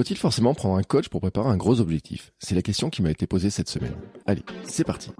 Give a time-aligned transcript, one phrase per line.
[0.00, 2.32] Faut-il forcément prendre un coach pour préparer un gros objectif?
[2.38, 3.92] C'est la question qui m'a été posée cette semaine.
[4.24, 5.10] Allez, c'est parti.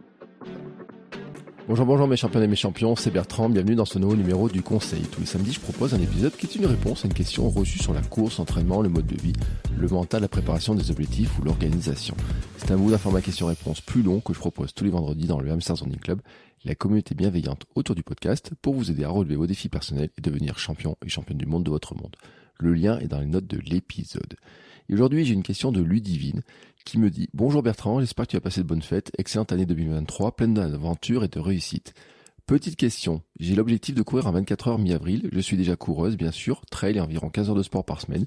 [1.69, 4.63] Bonjour, bonjour mes champions et mes champions, c'est Bertrand, bienvenue dans ce nouveau numéro du
[4.63, 5.03] Conseil.
[5.03, 7.79] Tous les samedis, je propose un épisode qui est une réponse à une question reçue
[7.79, 9.35] sur la course, l'entraînement, le mode de vie,
[9.77, 12.17] le mental, la préparation des objectifs ou l'organisation.
[12.57, 15.41] C'est un bout d'un format question-réponse plus long que je propose tous les vendredis dans
[15.41, 16.23] le Hamster Zoning Club,
[16.65, 20.23] la communauté bienveillante autour du podcast, pour vous aider à relever vos défis personnels et
[20.23, 22.17] devenir champion et championne du monde de votre monde.
[22.59, 24.37] Le lien est dans les notes de l'épisode.
[24.91, 26.43] Et aujourd'hui, j'ai une question de Ludivine
[26.85, 29.65] qui me dit Bonjour Bertrand, j'espère que tu as passé de bonnes fêtes, excellente année
[29.65, 31.95] 2023, pleine d'aventures et de réussite.
[32.45, 36.33] Petite question, j'ai l'objectif de courir à 24 heures mi-avril, je suis déjà coureuse bien
[36.33, 38.27] sûr, trail et environ 15 heures de sport par semaine.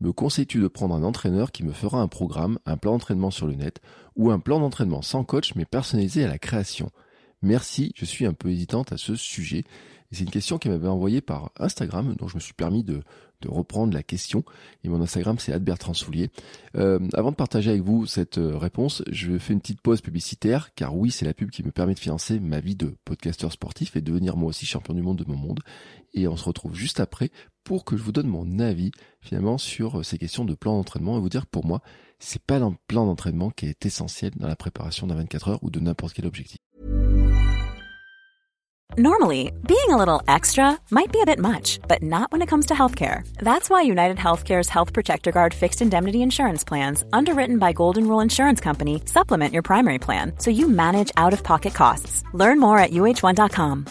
[0.00, 3.46] Me conseilles-tu de prendre un entraîneur qui me fera un programme, un plan d'entraînement sur
[3.46, 3.80] le net,
[4.16, 6.90] ou un plan d'entraînement sans coach mais personnalisé à la création?
[7.42, 9.60] Merci, je suis un peu hésitante à ce sujet.
[10.10, 13.02] Et c'est une question qui m'avait envoyée par Instagram, dont je me suis permis de,
[13.40, 14.44] de reprendre la question.
[14.84, 16.30] Et mon Instagram, c'est Adbertrand Soulier.
[16.76, 20.74] Euh, avant de partager avec vous cette euh, réponse, je fais une petite pause publicitaire,
[20.74, 23.96] car oui, c'est la pub qui me permet de financer ma vie de podcasteur sportif
[23.96, 25.60] et devenir moi aussi champion du monde de mon monde.
[26.14, 27.30] Et on se retrouve juste après
[27.64, 31.16] pour que je vous donne mon avis finalement sur euh, ces questions de plan d'entraînement
[31.16, 31.82] et vous dire que pour moi,
[32.18, 35.70] c'est pas le plan d'entraînement qui est essentiel dans la préparation d'un 24 heures ou
[35.70, 36.58] de n'importe quel objectif.
[38.98, 42.66] Normally, being a little extra might be a bit much, but not when it comes
[42.66, 43.24] to healthcare.
[43.38, 48.18] That's why United Healthcare's Health Protector Guard fixed indemnity insurance plans, underwritten by Golden Rule
[48.18, 52.24] Insurance Company, supplement your primary plan so you manage out of pocket costs.
[52.34, 53.86] Learn more at uh1.com.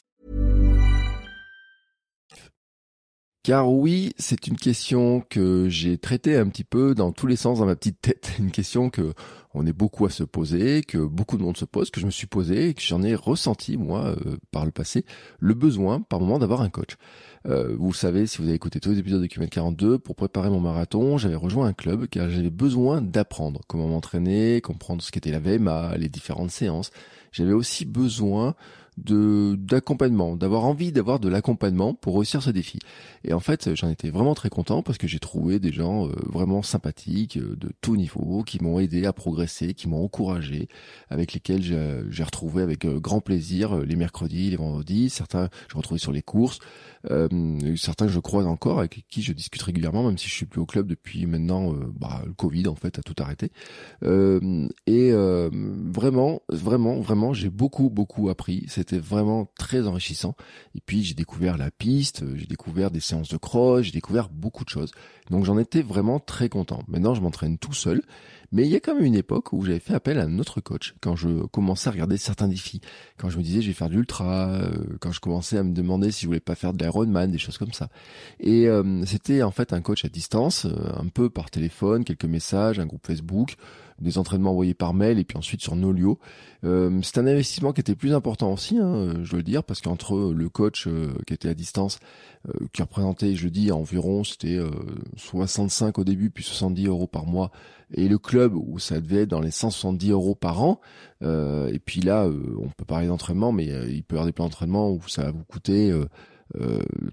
[3.44, 7.60] Car oui, c'est une question que j'ai traitée un petit peu dans tous les sens
[7.60, 8.34] dans ma petite tête.
[8.40, 9.14] Une question que
[9.54, 12.12] on est beaucoup à se poser, que beaucoup de monde se pose, que je me
[12.12, 15.06] suis posé et que j'en ai ressenti moi euh, par le passé
[15.40, 16.98] le besoin par moment d'avoir un coach.
[17.48, 20.50] Euh, vous savez, si vous avez écouté tous les épisodes de QM 42, pour préparer
[20.50, 25.32] mon marathon, j'avais rejoint un club car j'avais besoin d'apprendre comment m'entraîner, comprendre ce qu'était
[25.32, 26.92] la VMA, les différentes séances.
[27.32, 28.56] J'avais aussi besoin
[29.06, 32.80] d'accompagnement, d'avoir envie d'avoir de l'accompagnement pour réussir ce défi.
[33.24, 36.12] Et en fait, j'en étais vraiment très content parce que j'ai trouvé des gens euh,
[36.26, 40.68] vraiment sympathiques euh, de tout niveau qui m'ont aidé à progresser, qui m'ont encouragé,
[41.10, 41.62] avec lesquels
[42.10, 45.10] j'ai retrouvé avec euh, grand plaisir les mercredis, les vendredis.
[45.10, 46.60] Certains, je retrouvais sur les courses.
[47.76, 50.66] Certains je croise encore avec qui je discute régulièrement, même si je suis plus au
[50.66, 53.52] club depuis maintenant bah, le Covid en fait a tout arrêté.
[54.02, 58.66] et vraiment, vraiment, vraiment, j'ai beaucoup beaucoup appris.
[58.68, 60.36] C'était vraiment très enrichissant.
[60.76, 64.64] Et puis j'ai découvert la piste, j'ai découvert des séances de cross, j'ai découvert beaucoup
[64.64, 64.92] de choses.
[65.30, 66.84] Donc j'en étais vraiment très content.
[66.88, 68.02] Maintenant je m'entraîne tout seul,
[68.52, 70.62] mais il y a quand même une époque où j'avais fait appel à un autre
[70.62, 72.82] coach quand je commençais à regarder certains défis,
[73.18, 75.74] quand je me disais je vais faire de l'ultra, euh, quand je commençais à me
[75.74, 77.90] demander si je voulais pas faire de l'Ironman, des choses comme ça.
[78.40, 82.26] Et euh, c'était en fait un coach à distance, euh, un peu par téléphone, quelques
[82.26, 83.56] messages, un groupe Facebook
[84.02, 86.20] des entraînements envoyés par mail et puis ensuite sur Nolio.
[86.66, 89.82] Euh, c'est un investissement qui était plus important aussi, hein, je dois le dire, parce
[89.82, 92.00] qu'entre le coach euh, qui était à distance,
[92.48, 94.60] euh, qui représentait, je dis, environ, c'était
[95.16, 97.52] 65 au début, puis 70 euros par mois,
[97.94, 100.82] et le club où ça devait être dans les 170 euros par an.
[101.22, 104.92] et puis là, on peut parler d'entraînement, mais il peut y avoir des plans d'entraînement
[104.92, 105.94] où ça va vous coûter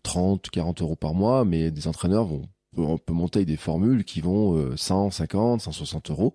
[0.02, 2.42] 30, 40 euros par mois, mais des entraîneurs vont
[2.78, 6.34] on peut monter des formules qui vont 150, 160 euros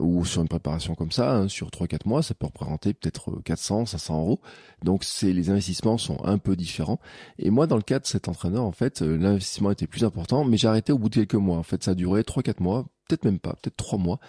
[0.00, 3.82] ou sur une préparation comme ça, hein, sur 3-4 mois, ça peut représenter peut-être 400,
[3.82, 4.40] euh, 500 euros.
[4.84, 7.00] Donc c'est les investissements sont un peu différents.
[7.38, 10.44] Et moi, dans le cas de cet entraîneur, en fait, euh, l'investissement était plus important,
[10.44, 11.58] mais j'ai arrêté au bout de quelques mois.
[11.58, 14.20] En fait, ça a duré 3-4 mois, peut-être même pas, peut-être trois mois.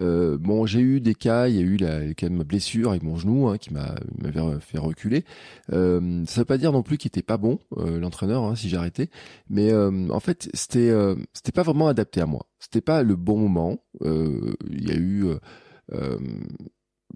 [0.00, 3.16] Euh, bon, j'ai eu des cas, il y a eu la, ma blessure avec mon
[3.16, 5.24] genou hein, qui m'a m'avait fait reculer.
[5.72, 8.74] Euh, ça veut pas dire non plus qu'il était pas bon euh, l'entraîneur hein, si
[8.74, 9.10] arrêté,
[9.48, 10.90] mais euh, en fait c'était
[11.32, 12.46] c'était pas vraiment adapté à moi.
[12.58, 13.82] C'était pas le bon moment.
[14.02, 15.26] Il y a eu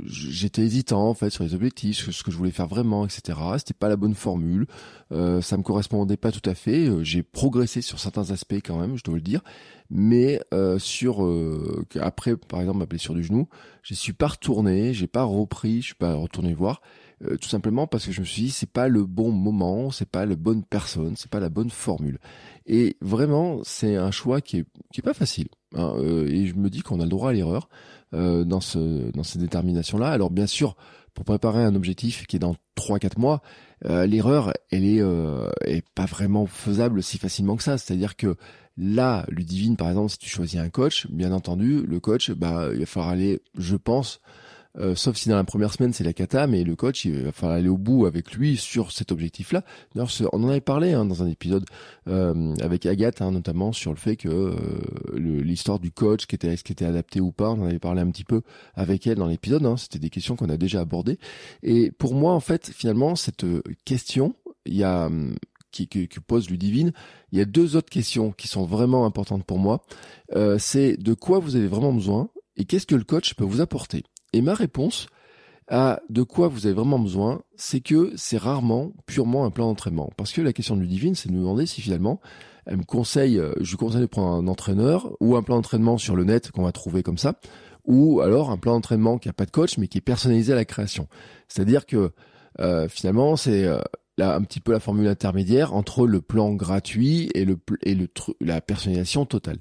[0.02, 3.38] j'étais hésitant en fait sur les objectifs, ce que je voulais faire vraiment, etc.
[3.58, 4.66] C'était pas la bonne formule,
[5.12, 6.88] euh, ça me correspondait pas tout à fait.
[6.88, 9.42] Euh, j'ai progressé sur certains aspects quand même, je dois le dire,
[9.90, 13.48] mais euh, sur euh, après par exemple ma blessure du genou,
[13.82, 16.80] je suis pas retourné, j'ai pas repris, je suis pas retourné voir,
[17.22, 20.08] euh, tout simplement parce que je me suis dit c'est pas le bon moment, c'est
[20.08, 22.18] pas la bonne personne, c'est pas la bonne formule.
[22.66, 25.48] Et vraiment c'est un choix qui est qui est pas facile.
[25.76, 25.94] Hein,
[26.26, 27.68] et je me dis qu'on a le droit à l'erreur.
[28.14, 30.08] Euh, dans, ce, dans ces déterminations-là.
[30.08, 30.76] Alors bien sûr,
[31.14, 33.42] pour préparer un objectif qui est dans 3-4 mois,
[33.86, 37.76] euh, l'erreur, elle est, euh, est pas vraiment faisable si facilement que ça.
[37.76, 38.36] C'est-à-dire que
[38.76, 42.80] là, Ludivine, par exemple, si tu choisis un coach, bien entendu, le coach, bah, il
[42.80, 44.20] va falloir aller, je pense,
[44.78, 47.32] euh, sauf si dans la première semaine c'est la cata, mais le coach il va
[47.32, 49.64] falloir aller au bout avec lui sur cet objectif-là.
[49.94, 51.64] D'ailleurs, on en avait parlé hein, dans un épisode
[52.08, 54.56] euh, avec Agathe, hein, notamment sur le fait que euh,
[55.14, 58.00] l'histoire du coach, qui était est-ce qui était adapté ou pas, on en avait parlé
[58.00, 58.42] un petit peu
[58.74, 59.64] avec elle dans l'épisode.
[59.66, 61.18] Hein, C'était des questions qu'on a déjà abordées.
[61.62, 63.46] Et pour moi, en fait, finalement, cette
[63.84, 64.34] question,
[64.66, 65.34] il y a hum,
[65.74, 66.92] qui, qui, qui, pose Ludivine,
[67.32, 69.82] il y a deux autres questions qui sont vraiment importantes pour moi.
[70.34, 73.60] Euh, c'est de quoi vous avez vraiment besoin et qu'est-ce que le coach peut vous
[73.60, 74.04] apporter?
[74.34, 75.06] Et ma réponse
[75.68, 80.10] à de quoi vous avez vraiment besoin, c'est que c'est rarement purement un plan d'entraînement.
[80.16, 82.20] Parce que la question de Ludivine, c'est de nous demander si finalement
[82.66, 85.98] elle me conseille, euh, je lui conseille de prendre un entraîneur ou un plan d'entraînement
[85.98, 87.38] sur le net qu'on va trouver comme ça,
[87.84, 90.56] ou alors un plan d'entraînement qui a pas de coach mais qui est personnalisé à
[90.56, 91.06] la création.
[91.46, 92.10] C'est-à-dire que
[92.58, 93.78] euh, finalement c'est euh,
[94.18, 98.08] là un petit peu la formule intermédiaire entre le plan gratuit et le et le
[98.40, 99.58] la personnalisation totale.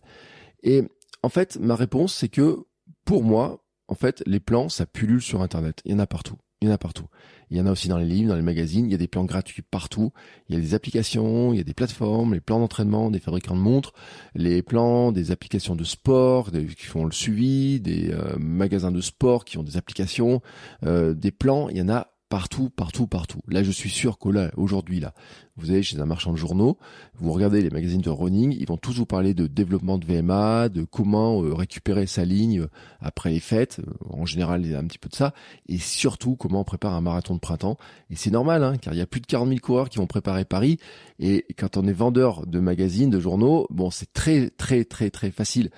[0.64, 0.84] Et
[1.22, 2.66] en fait, ma réponse c'est que
[3.06, 3.63] pour moi,
[3.94, 5.84] en fait, les plans, ça pullule sur Internet.
[5.86, 6.36] Il y en a partout.
[6.62, 7.06] Il y en a partout.
[7.52, 8.88] Il y en a aussi dans les livres, dans les magazines.
[8.88, 10.14] Il y a des plans gratuits partout.
[10.50, 13.54] Il y a des applications, il y a des plateformes, les plans d'entraînement des fabricants
[13.54, 13.94] de montres,
[14.34, 19.46] les plans des applications de sport qui font le suivi, des euh, magasins de sport
[19.46, 20.42] qui ont des applications,
[20.84, 21.70] euh, des plans.
[21.70, 23.40] Il y en a partout, partout, partout.
[23.48, 26.78] Là, je suis sûr que là, vous allez chez un marchand de journaux,
[27.20, 30.70] vous regardez les magazines de running, ils vont tous vous parler de développement de VMA,
[30.70, 32.70] de comment euh, récupérer sa ligne euh,
[33.02, 33.80] après les fêtes.
[33.80, 35.34] Euh, en général, il y a un petit peu de ça.
[35.68, 37.78] Et surtout, comment on prépare un marathon de printemps.
[38.10, 40.08] Et c'est normal, hein, car il y a plus de 40 000 coureurs qui vont
[40.08, 40.80] préparer Paris.
[41.20, 45.30] Et quand on est vendeur de magazines, de journaux, bon, c'est très, très, très, très
[45.30, 45.70] facile,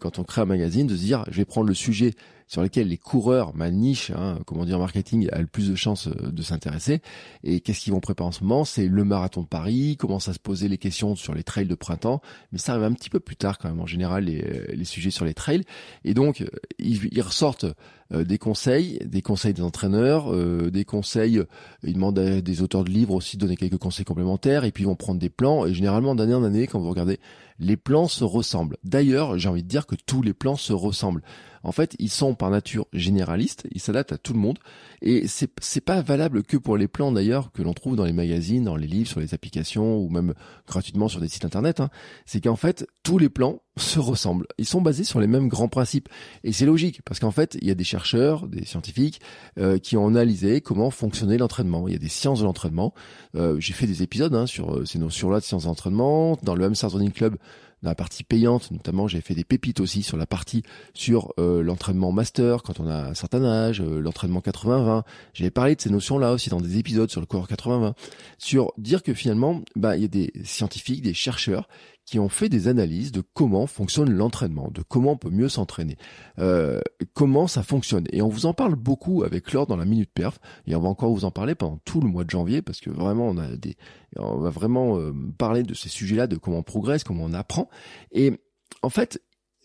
[0.00, 2.14] quand on crée un magazine, de se dire, je vais prendre le sujet
[2.48, 6.08] sur lesquels les coureurs, ma niche, hein, comment dire, marketing, a le plus de chances
[6.08, 7.00] euh, de s'intéresser.
[7.44, 8.64] Et qu'est-ce qu'ils vont préparer en ce moment?
[8.64, 11.74] C'est le marathon de Paris, commence à se poser les questions sur les trails de
[11.74, 14.84] printemps, mais ça arrive un petit peu plus tard quand même en général les, euh,
[14.84, 15.64] sujets sur les trails.
[16.04, 16.48] Et donc euh,
[16.78, 17.66] ils, ils ressortent
[18.10, 20.34] des conseils, des conseils des entraîneurs,
[20.70, 21.42] des conseils,
[21.82, 24.84] ils demandent à des auteurs de livres aussi de donner quelques conseils complémentaires, et puis
[24.84, 25.66] ils vont prendre des plans.
[25.66, 27.20] Et généralement d'année en année, quand vous regardez,
[27.58, 28.78] les plans se ressemblent.
[28.82, 31.22] D'ailleurs, j'ai envie de dire que tous les plans se ressemblent
[31.62, 34.58] en fait, ils sont par nature généralistes, ils s'adaptent à tout le monde,
[35.02, 38.12] et c'est c'est pas valable que pour les plans d'ailleurs que l'on trouve dans les
[38.12, 40.34] magazines, dans les livres, sur les applications ou même
[40.66, 41.80] gratuitement sur des sites internet.
[41.80, 41.90] Hein.
[42.26, 44.46] C'est qu'en fait, tous les plans se ressemblent.
[44.58, 46.08] Ils sont basés sur les mêmes grands principes,
[46.44, 49.20] et c'est logique parce qu'en fait, il y a des chercheurs, des scientifiques
[49.58, 51.88] euh, qui ont analysé comment fonctionnait l'entraînement.
[51.88, 52.94] Il y a des sciences de l'entraînement.
[53.36, 56.64] Euh, j'ai fait des épisodes hein, sur euh, ces notions-là de sciences d'entraînement dans le
[56.64, 57.36] M Running Club
[57.82, 60.62] dans la partie payante, notamment j'ai fait des pépites aussi sur la partie
[60.94, 65.02] sur euh, l'entraînement master quand on a un certain âge, euh, l'entraînement 80-20.
[65.34, 67.94] J'avais parlé de ces notions-là aussi dans des épisodes sur le corps 80-20,
[68.38, 71.68] sur dire que finalement, bah, il y a des scientifiques, des chercheurs
[72.08, 75.98] qui ont fait des analyses de comment fonctionne l'entraînement, de comment on peut mieux s'entraîner,
[76.38, 76.80] euh,
[77.12, 78.06] comment ça fonctionne.
[78.12, 80.88] Et on vous en parle beaucoup avec Laure dans la Minute Perf, et on va
[80.88, 83.54] encore vous en parler pendant tout le mois de janvier, parce que vraiment, on a
[83.56, 83.76] des,
[84.16, 87.68] on va vraiment euh, parler de ces sujets-là, de comment on progresse, comment on apprend.
[88.10, 88.40] Et
[88.80, 89.20] en fait,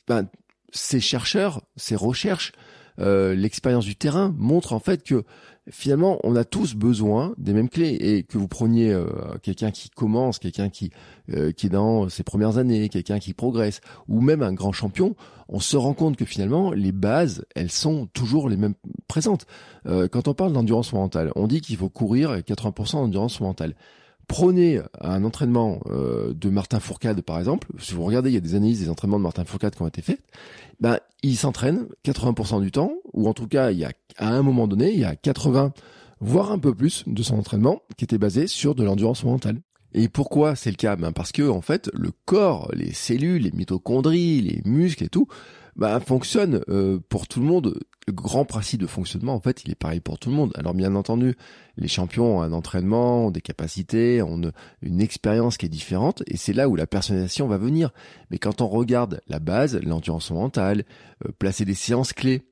[0.09, 0.27] ben,
[0.69, 2.51] ces chercheurs, ces recherches,
[2.99, 5.23] euh, l'expérience du terrain montre en fait que
[5.69, 9.07] finalement, on a tous besoin des mêmes clés et que vous preniez euh,
[9.41, 10.91] quelqu'un qui commence, quelqu'un qui
[11.31, 13.79] euh, qui est dans ses premières années, quelqu'un qui progresse,
[14.09, 15.15] ou même un grand champion,
[15.47, 18.75] on se rend compte que finalement les bases, elles sont toujours les mêmes
[19.07, 19.45] présentes.
[19.85, 23.75] Euh, quand on parle d'endurance mentale, on dit qu'il faut courir 80% d'endurance mentale.
[24.27, 27.67] Prenez un entraînement de Martin Fourcade par exemple.
[27.79, 29.87] Si vous regardez, il y a des analyses des entraînements de Martin Fourcade qui ont
[29.87, 30.19] été faits.
[30.79, 34.41] Ben, il s'entraîne 80% du temps, ou en tout cas, il y a à un
[34.41, 35.73] moment donné, il y a 80,
[36.19, 39.61] voire un peu plus de son entraînement qui était basé sur de l'endurance mentale.
[39.93, 40.95] Et pourquoi c'est le cas?
[40.95, 45.27] Ben Parce que en fait, le corps, les cellules, les mitochondries, les muscles et tout,
[45.75, 47.79] bah, fonctionnent euh, pour tout le monde.
[48.05, 50.51] Le grand principe de fonctionnement, en fait, il est pareil pour tout le monde.
[50.55, 51.35] Alors bien entendu,
[51.77, 54.51] les champions ont un entraînement, ont des capacités, ont une,
[54.81, 57.91] une expérience qui est différente, et c'est là où la personnalisation va venir.
[58.29, 60.83] Mais quand on regarde la base, l'endurance mentale,
[61.25, 62.43] euh, placer des séances clés,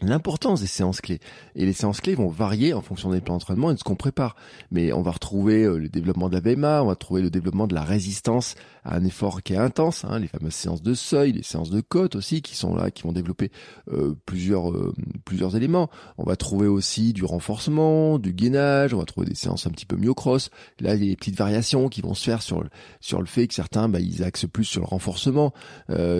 [0.00, 1.20] l'importance des séances clés.
[1.54, 3.94] Et les séances clés vont varier en fonction des plans d'entraînement et de ce qu'on
[3.94, 4.36] prépare.
[4.70, 7.66] Mais on va retrouver euh, le développement de la VMA, on va trouver le développement
[7.66, 11.32] de la résistance à un effort qui est intense, hein, les fameuses séances de seuil,
[11.32, 13.52] les séances de côte aussi qui sont là, qui vont développer
[13.92, 14.94] euh, plusieurs euh,
[15.24, 15.90] plusieurs éléments.
[16.16, 19.86] On va trouver aussi du renforcement, du gainage, on va trouver des séances un petit
[19.86, 20.50] peu myocross.
[20.80, 22.70] Là, il y a des petites variations qui vont se faire sur le,
[23.00, 25.52] sur le fait que certains, bah, ils axent plus sur le renforcement,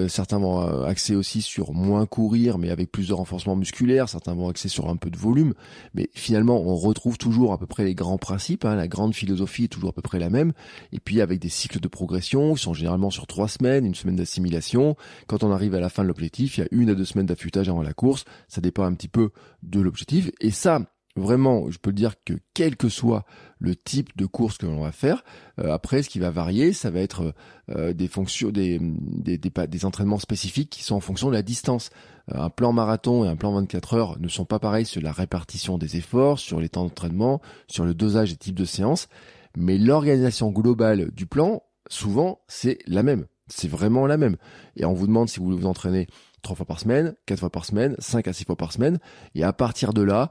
[0.08, 4.48] certains vont axer aussi sur moins courir, mais avec plus de renforcement musculaire, certains vont
[4.48, 5.54] axer sur un peu de volume,
[5.94, 9.64] mais finalement on retrouve toujours à peu près les grands principes, hein, la grande philosophie
[9.64, 10.52] est toujours à peu près la même,
[10.90, 14.16] et puis avec des cycles de progression qui sont généralement sur trois semaines, une semaine
[14.16, 14.96] d'assimilation,
[15.28, 17.26] quand on arrive à la fin de l'objectif, il y a une à deux semaines
[17.26, 19.30] d'affûtage avant la course, ça dépend un petit peu
[19.62, 20.80] de l'objectif, et ça,
[21.16, 23.24] vraiment, je peux dire que quel que soit
[23.58, 25.24] le type de course que l'on va faire,
[25.58, 27.34] euh, après, ce qui va varier, ça va être
[27.70, 31.90] euh, des fonctions, des, des, des, entraînements spécifiques qui sont en fonction de la distance.
[32.32, 35.12] Euh, un plan marathon et un plan 24 heures ne sont pas pareils sur la
[35.12, 39.08] répartition des efforts, sur les temps d'entraînement, sur le dosage et type de séance,
[39.56, 43.26] mais l'organisation globale du plan, souvent, c'est la même.
[43.48, 44.36] C'est vraiment la même.
[44.76, 46.06] Et on vous demande si vous voulez vous entraîner
[46.42, 48.98] trois fois par semaine, quatre fois par semaine, cinq à six fois par semaine.
[49.34, 50.30] Et à partir de là,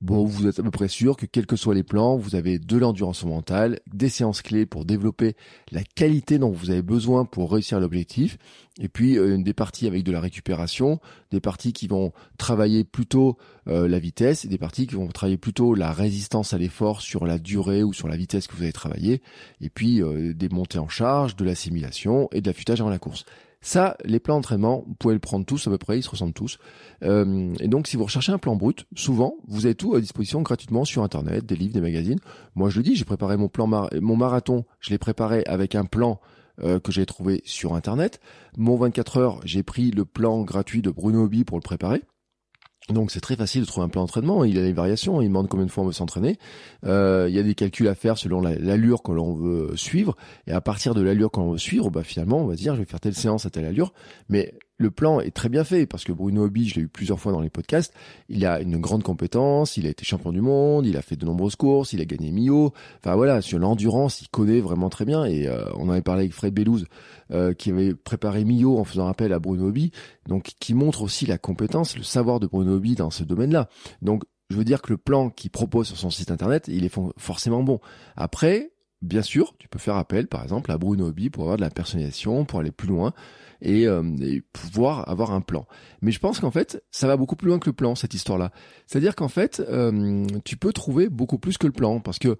[0.00, 2.60] Bon, vous êtes à peu près sûr que quels que soient les plans, vous avez
[2.60, 5.34] de l'endurance mentale, des séances clés pour développer
[5.72, 8.38] la qualité dont vous avez besoin pour réussir l'objectif,
[8.78, 11.00] et puis euh, des parties avec de la récupération,
[11.32, 15.36] des parties qui vont travailler plutôt euh, la vitesse, et des parties qui vont travailler
[15.36, 18.72] plutôt la résistance à l'effort sur la durée ou sur la vitesse que vous avez
[18.72, 19.20] travaillé,
[19.60, 23.24] et puis euh, des montées en charge, de l'assimilation et de l'affûtage avant la course.
[23.68, 26.32] Ça, les plans d'entraînement, vous pouvez le prendre tous à peu près, ils se ressemblent
[26.32, 26.56] tous.
[27.02, 30.40] Euh, et donc, si vous recherchez un plan brut, souvent, vous avez tout à disposition
[30.40, 32.18] gratuitement sur Internet, des livres, des magazines.
[32.54, 35.84] Moi, je le dis, j'ai préparé mon plan, mon marathon, je l'ai préparé avec un
[35.84, 36.18] plan
[36.62, 38.20] euh, que j'ai trouvé sur Internet.
[38.56, 42.04] Mon 24 heures, j'ai pris le plan gratuit de Bruno Hobby pour le préparer.
[42.88, 44.44] Donc c'est très facile de trouver un plan d'entraînement.
[44.44, 46.38] Il y a des variations, il demande combien de fois on veut s'entraîner.
[46.86, 50.16] Euh, il y a des calculs à faire selon l'allure que l'on veut suivre.
[50.46, 52.86] Et à partir de l'allure qu'on veut suivre, bah finalement on va dire je vais
[52.86, 53.92] faire telle séance à telle allure.
[54.30, 57.18] Mais le plan est très bien fait parce que Bruno Hobby, je l'ai eu plusieurs
[57.18, 57.92] fois dans les podcasts,
[58.28, 61.26] il a une grande compétence, il a été champion du monde, il a fait de
[61.26, 62.72] nombreuses courses, il a gagné Mio.
[62.98, 66.32] Enfin voilà, sur l'endurance, il connaît vraiment très bien et euh, on avait parlé avec
[66.32, 66.86] Fred Bellouz
[67.32, 69.90] euh, qui avait préparé Mio en faisant appel à Bruno Hobby,
[70.28, 73.68] donc qui montre aussi la compétence, le savoir de Bruno Hobby dans ce domaine-là.
[74.00, 76.94] Donc je veux dire que le plan qu'il propose sur son site internet, il est
[77.18, 77.80] forcément bon.
[78.16, 78.70] Après,
[79.02, 81.70] bien sûr, tu peux faire appel par exemple à Bruno Hobby pour avoir de la
[81.70, 83.12] personnalisation, pour aller plus loin.
[83.66, 85.66] Euh, et, pouvoir avoir un plan.
[86.00, 88.52] Mais je pense qu'en fait, ça va beaucoup plus loin que le plan, cette histoire-là.
[88.86, 92.36] C'est-à-dire qu'en fait, euh, tu peux trouver beaucoup plus que le plan, parce que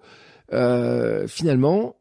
[0.53, 1.97] euh, finalement,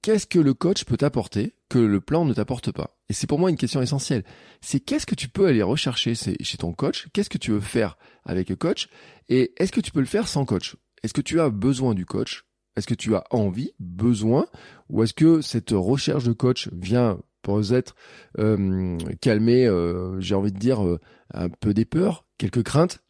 [0.00, 2.96] qu'est-ce que le coach peut t'apporter que le plan ne t'apporte pas?
[3.10, 4.24] Et c'est pour moi une question essentielle.
[4.62, 7.08] C'est qu'est-ce que tu peux aller rechercher chez ton coach?
[7.12, 8.88] Qu'est-ce que tu veux faire avec le coach?
[9.28, 10.76] Et est-ce que tu peux le faire sans coach?
[11.02, 12.46] Est-ce que tu as besoin du coach?
[12.76, 14.46] Est-ce que tu as envie, besoin,
[14.88, 17.94] ou est-ce que cette recherche de coach vient pour être
[18.38, 21.00] euh, calmer, euh, j'ai envie de dire, euh,
[21.34, 23.00] un peu des peurs, quelques craintes?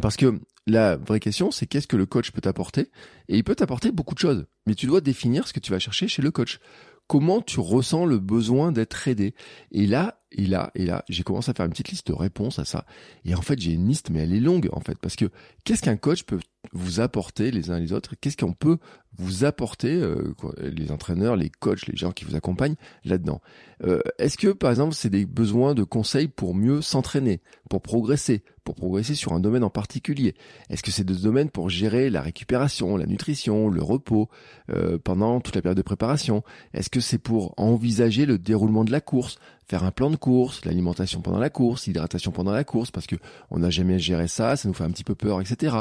[0.00, 2.90] Parce que la vraie question, c'est qu'est-ce que le coach peut t'apporter?
[3.28, 5.78] Et il peut t'apporter beaucoup de choses, mais tu dois définir ce que tu vas
[5.78, 6.60] chercher chez le coach.
[7.08, 9.34] Comment tu ressens le besoin d'être aidé?
[9.70, 12.58] Et là, et là, et là, j'ai commencé à faire une petite liste de réponses
[12.58, 12.84] à ça.
[13.24, 15.30] Et en fait, j'ai une liste, mais elle est longue, en fait, parce que
[15.64, 16.40] qu'est-ce qu'un coach peut
[16.72, 18.14] vous apporter les uns les autres?
[18.20, 18.78] Qu'est-ce qu'on peut
[19.18, 23.40] vous apporter, euh, les entraîneurs, les coachs, les gens qui vous accompagnent là-dedans?
[23.84, 28.44] Euh, Est-ce que, par exemple, c'est des besoins de conseils pour mieux s'entraîner, pour progresser,
[28.64, 30.34] pour progresser sur un domaine en particulier?
[30.70, 34.28] Est-ce que c'est des domaines pour gérer la récupération, la nutrition, le repos
[34.70, 36.44] euh, pendant toute la période de préparation?
[36.72, 39.36] Est-ce que c'est pour envisager le déroulement de la course?
[39.72, 43.16] Faire un plan de course, l'alimentation pendant la course, l'hydratation pendant la course, parce que
[43.50, 45.76] on n'a jamais géré ça, ça nous fait un petit peu peur, etc.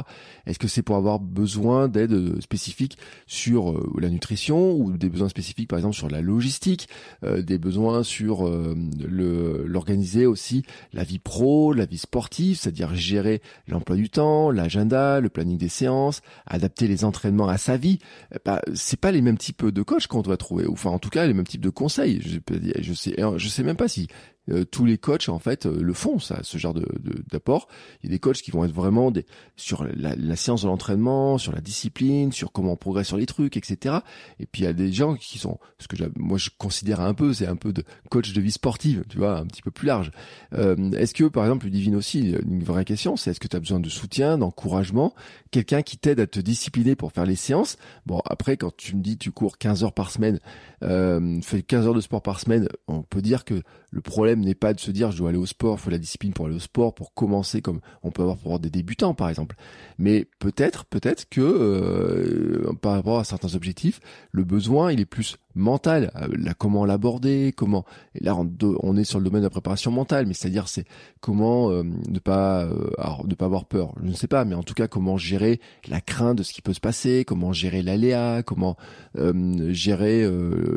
[0.46, 5.28] Est-ce que c'est pour avoir besoin d'aide spécifique sur euh, la nutrition ou des besoins
[5.28, 6.88] spécifiques, par exemple, sur la logistique,
[7.26, 8.78] euh, des besoins sur euh,
[9.66, 15.28] l'organiser aussi la vie pro, la vie sportive, c'est-à-dire gérer l'emploi du temps, l'agenda, le
[15.28, 18.00] planning des séances, adapter les entraînements à sa vie?
[18.46, 21.10] Bah, c'est pas les mêmes types de coachs qu'on doit trouver, ou enfin en tout
[21.10, 22.22] cas les mêmes types de conseils.
[22.22, 22.40] Je,
[22.80, 24.08] je sais, je sais même pas si
[24.50, 26.88] euh, tous les coachs en fait euh, le font ça ce genre de
[27.32, 27.68] d'apport.
[28.02, 30.68] Il y a des coachs qui vont être vraiment des sur la, la science de
[30.68, 33.98] l'entraînement sur la discipline sur comment on progresse sur les trucs etc
[34.40, 37.14] et puis il y a des gens qui sont ce que moi je considère un
[37.14, 39.88] peu c'est un peu de coach de vie sportive tu vois un petit peu plus
[39.88, 40.12] large.
[40.54, 43.60] Euh, est-ce que par exemple Divine aussi une vraie question c'est est-ce que tu as
[43.60, 45.14] besoin de soutien d'encouragement
[45.52, 47.78] quelqu'un qui t'aide à te discipliner pour faire les séances?
[48.06, 50.40] Bon après quand tu me dis tu cours 15 heures par semaine
[50.84, 53.62] euh, fais 15 heures de sport par semaine on peut dire que
[53.92, 55.98] le problème n'est pas de se dire je dois aller au sport, il faut la
[55.98, 59.30] discipline pour aller au sport, pour commencer comme on peut avoir pour des débutants par
[59.30, 59.56] exemple.
[59.98, 64.00] Mais peut-être, peut-être que euh, par rapport à certains objectifs,
[64.32, 67.86] le besoin il est plus mental, euh, là, comment l'aborder, comment.
[68.16, 70.86] Et là, on, est sur le domaine de la préparation mentale, mais c'est-à-dire c'est
[71.20, 73.94] comment euh, ne pas, ne pas avoir peur.
[74.02, 75.60] Je ne sais pas, mais en tout cas, comment gérer
[75.90, 78.78] la crainte de ce qui peut se passer, comment gérer l'aléa, comment
[79.70, 80.26] gérer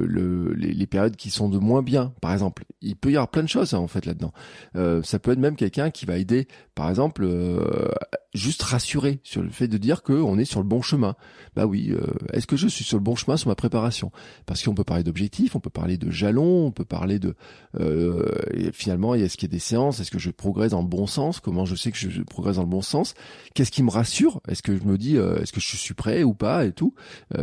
[0.07, 2.65] le, les, les, périodes qui sont de moins bien, par exemple.
[2.81, 4.33] il peut y avoir plein de choses hein, en fait là-dedans.
[4.77, 7.89] Euh, ça peut être même quelqu'un qui va aider, par exemple, euh,
[8.35, 11.15] juste rassurer sur le fait de dire qu'on est sur le bon chemin.
[11.55, 14.11] Bah oui, euh, est-ce que je suis sur le bon chemin sur ma préparation?
[14.45, 17.37] Parce qu'on peut parler d'objectifs, on peut parler de jalons, on peut parler de
[17.79, 18.27] euh,
[18.73, 20.01] finalement, est-ce qu'il y a des séances?
[20.01, 21.39] Est-ce que je progresse dans le bon sens?
[21.39, 23.15] Comment je sais que je progresse dans le bon sens?
[23.55, 24.41] Qu'est-ce qui me rassure?
[24.49, 26.95] Est-ce que je me dis est-ce que je suis prêt ou pas et tout?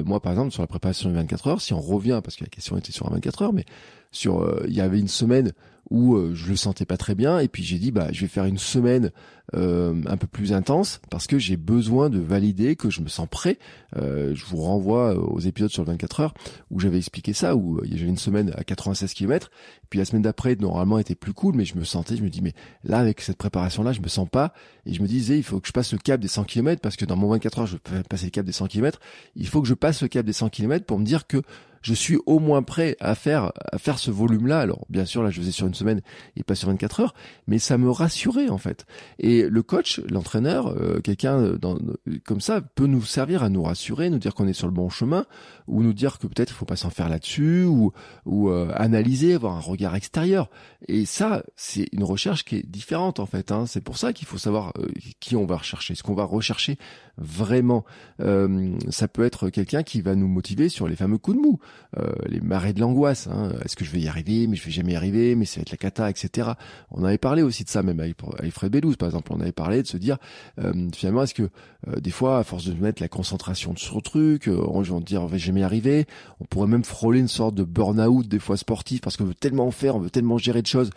[0.05, 2.47] Moi, par exemple, sur la préparation de 24 heures, si on revient, parce que la
[2.47, 3.65] question était sur 24 heures, mais
[4.11, 5.53] sur euh, il y avait une semaine
[5.89, 8.27] où euh, je le sentais pas très bien et puis j'ai dit bah je vais
[8.27, 9.11] faire une semaine
[9.55, 13.27] euh, un peu plus intense parce que j'ai besoin de valider que je me sens
[13.29, 13.57] prêt.
[13.97, 16.33] je vous renvoie aux épisodes sur le 24 heures
[16.69, 19.49] où j'avais expliqué ça où j'avais une semaine à 96 km
[19.89, 22.41] puis la semaine d'après normalement était plus cool mais je me sentais je me dis
[22.41, 22.53] mais
[22.85, 24.53] là avec cette préparation là je me sens pas
[24.85, 26.95] et je me disais il faut que je passe le cap des 100 km parce
[26.95, 29.01] que dans mon 24 heures je vais passer le cap des 100 km
[29.35, 31.41] il faut que je passe le cap des 100 km pour me dire que
[31.81, 34.59] je suis au moins prêt à faire à faire ce volume-là.
[34.59, 36.01] Alors bien sûr, là, je faisais sur une semaine
[36.35, 37.13] et pas sur 24 heures,
[37.47, 38.85] mais ça me rassurait en fait.
[39.19, 41.57] Et le coach, l'entraîneur, euh, quelqu'un
[42.25, 44.89] comme ça peut nous servir à nous rassurer, nous dire qu'on est sur le bon
[44.89, 45.25] chemin,
[45.67, 47.91] ou nous dire que peut-être il faut pas s'en faire là-dessus, ou
[48.25, 50.49] ou euh, analyser, avoir un regard extérieur.
[50.87, 53.51] Et ça, c'est une recherche qui est différente en fait.
[53.51, 53.65] Hein.
[53.65, 54.87] C'est pour ça qu'il faut savoir euh,
[55.19, 56.77] qui on va rechercher, ce qu'on va rechercher
[57.17, 57.85] vraiment.
[58.89, 61.59] ça peut être quelqu'un qui va nous motiver sur les fameux coups de mou.
[61.99, 63.27] Euh, les marées de l'angoisse.
[63.27, 63.51] Hein.
[63.65, 64.47] Est-ce que je vais y arriver?
[64.47, 65.35] Mais je vais jamais y arriver.
[65.35, 66.51] Mais ça va être la cata, etc.
[66.89, 69.33] On avait parlé aussi de ça, même avec, avec Fred Bellouz, par exemple.
[69.33, 70.17] On avait parlé de se dire,
[70.59, 71.49] euh, finalement, est-ce que
[71.87, 75.21] euh, des fois, à force de mettre la concentration sur le truc, on va dire,
[75.21, 76.05] on va jamais y arriver.
[76.39, 79.69] On pourrait même frôler une sorte de burn-out des fois sportif parce qu'on veut tellement
[79.71, 80.91] faire, on veut tellement gérer de choses,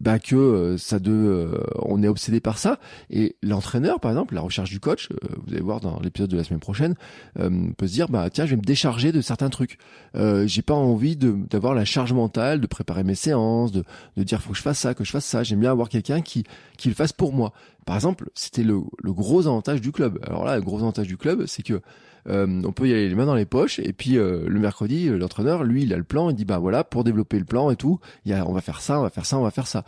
[0.00, 2.78] bah que ça de, on est obsédé par ça.
[3.10, 5.08] Et l'entraîneur, par exemple, la recherche du coach,
[5.44, 6.94] vous allez voir dans l'épisode de la semaine prochaine,
[7.34, 9.78] peut se dire, bah tiens, je vais me décharger de certains trucs.
[10.18, 13.84] Euh, j'ai pas envie d'avoir la charge mentale de préparer mes séances, de,
[14.16, 15.42] de dire faut que je fasse ça, que je fasse ça.
[15.42, 16.44] J'aime bien avoir quelqu'un qui
[16.76, 17.52] qui le fasse pour moi.
[17.86, 20.18] Par exemple, c'était le, le gros avantage du club.
[20.26, 21.80] Alors là, le gros avantage du club, c'est que
[22.28, 25.08] euh, on peut y aller les mains dans les poches et puis euh, le mercredi
[25.08, 27.70] euh, l'entraîneur lui il a le plan il dit bah voilà pour développer le plan
[27.70, 29.50] et tout il y a, on va faire ça on va faire ça on va
[29.50, 29.84] faire ça.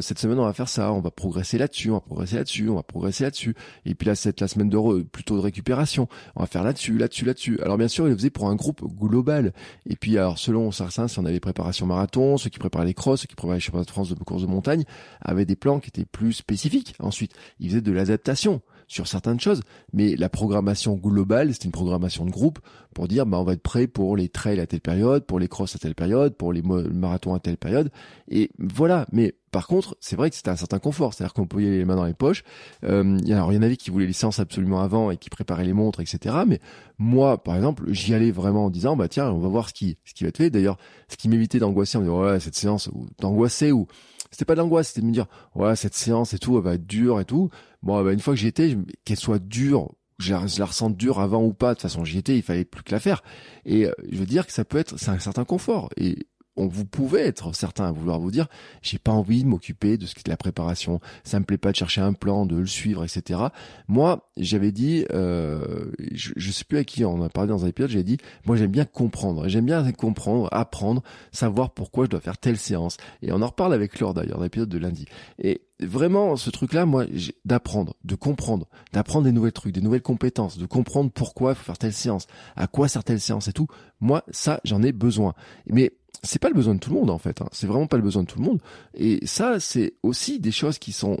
[0.00, 2.76] Cette semaine on va faire ça on va progresser là-dessus on va progresser là-dessus on
[2.76, 3.54] va progresser là-dessus.
[3.84, 7.24] Et puis là c'est la semaine de plutôt de récupération on va faire là-dessus là-dessus
[7.24, 7.60] là-dessus.
[7.62, 9.52] Alors bien sûr il le faisait pour un groupe global.
[9.88, 13.22] Et puis alors selon certains si on avait préparation marathon ceux qui préparaient les crosses
[13.22, 14.84] ceux qui préparaient les championnats de France de course de montagne
[15.20, 16.94] avaient des plans qui étaient plus spécifiques.
[17.00, 22.26] Ensuite ils faisaient de l'adaptation sur certaines choses, mais la programmation globale, c'est une programmation
[22.26, 22.58] de groupe
[22.94, 25.48] pour dire bah on va être prêt pour les trails à telle période, pour les
[25.48, 27.90] crosses à telle période, pour les marathons à telle période,
[28.28, 29.06] et voilà.
[29.12, 31.78] Mais par contre, c'est vrai que c'était un certain confort, c'est-à-dire qu'on pouvait y aller
[31.78, 32.42] les mains dans les poches.
[32.84, 35.66] Euh, alors, il y en avait qui voulaient les séances absolument avant et qui préparaient
[35.66, 36.36] les montres, etc.
[36.46, 36.58] Mais
[36.98, 39.98] moi, par exemple, j'y allais vraiment en disant, bah tiens, on va voir ce qui,
[40.04, 40.48] ce qui va être fait.
[40.48, 40.78] D'ailleurs,
[41.08, 43.86] ce qui m'évitait d'angoisser en me disant, ouais, cette séance, ou d'angoisser, ou
[44.32, 46.74] c'était pas de l'angoisse, c'était de me dire, ouais, cette séance et tout, elle va
[46.74, 47.50] être dure et tout.
[47.82, 51.44] Bon, bah, une fois que j'y étais, qu'elle soit dure, je la ressente dure avant
[51.44, 53.22] ou pas, de toute façon j'y étais, il fallait plus que la faire.
[53.64, 55.90] Et euh, je veux dire que ça peut être, c'est un certain confort.
[55.96, 58.46] Et on, vous pouvez être certain à vouloir vous dire
[58.82, 61.58] j'ai pas envie de m'occuper de ce qui est de la préparation ça me plaît
[61.58, 63.40] pas de chercher un plan de le suivre etc
[63.88, 67.68] moi j'avais dit euh, je, je sais plus à qui on a parlé dans un
[67.68, 72.20] épisode j'ai dit moi j'aime bien comprendre j'aime bien comprendre apprendre savoir pourquoi je dois
[72.20, 72.96] faire telle séance.
[73.22, 75.06] Et on en reparle avec Laure d'ailleurs dans l'épisode de lundi.
[75.38, 77.06] Et vraiment ce truc là moi
[77.44, 81.64] d'apprendre de comprendre d'apprendre des nouvelles trucs des nouvelles compétences de comprendre pourquoi il faut
[81.64, 83.66] faire telle séance à quoi sert telle séance et tout
[84.00, 85.34] moi ça j'en ai besoin.
[85.66, 87.40] Mais c'est pas le besoin de tout le monde en fait.
[87.40, 87.48] Hein.
[87.52, 88.60] C'est vraiment pas le besoin de tout le monde.
[88.94, 91.18] Et ça, c'est aussi des choses qui sont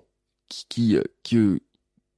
[0.48, 1.58] qui qui, euh,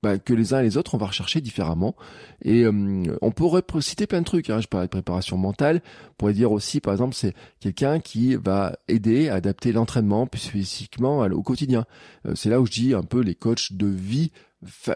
[0.03, 1.97] bah, que les uns et les autres on va rechercher différemment.
[2.43, 4.51] Et euh, on pourrait citer plein de trucs.
[4.51, 4.61] Hein.
[4.61, 5.83] Je parlais de préparation mentale.
[6.11, 10.41] On pourrait dire aussi, par exemple, c'est quelqu'un qui va aider à adapter l'entraînement plus
[10.41, 11.87] spécifiquement au quotidien.
[12.27, 14.31] Euh, c'est là où je dis un peu les coachs de vie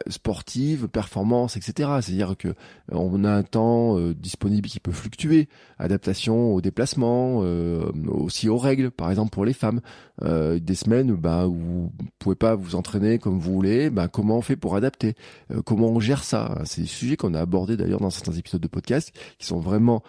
[0.08, 1.90] sportive, performance, etc.
[2.00, 2.52] C'est-à-dire que euh,
[2.92, 8.58] on a un temps euh, disponible qui peut fluctuer, adaptation aux déplacements, euh, aussi aux
[8.58, 9.80] règles, par exemple pour les femmes,
[10.20, 14.42] des semaines bah, où vous pouvez pas vous entraîner comme vous voulez, bah, comment on
[14.42, 15.14] fait pour adapter,
[15.64, 16.58] comment on gère ça?
[16.64, 20.02] C'est des sujets qu'on a abordés d'ailleurs dans certains épisodes de podcast qui sont vraiment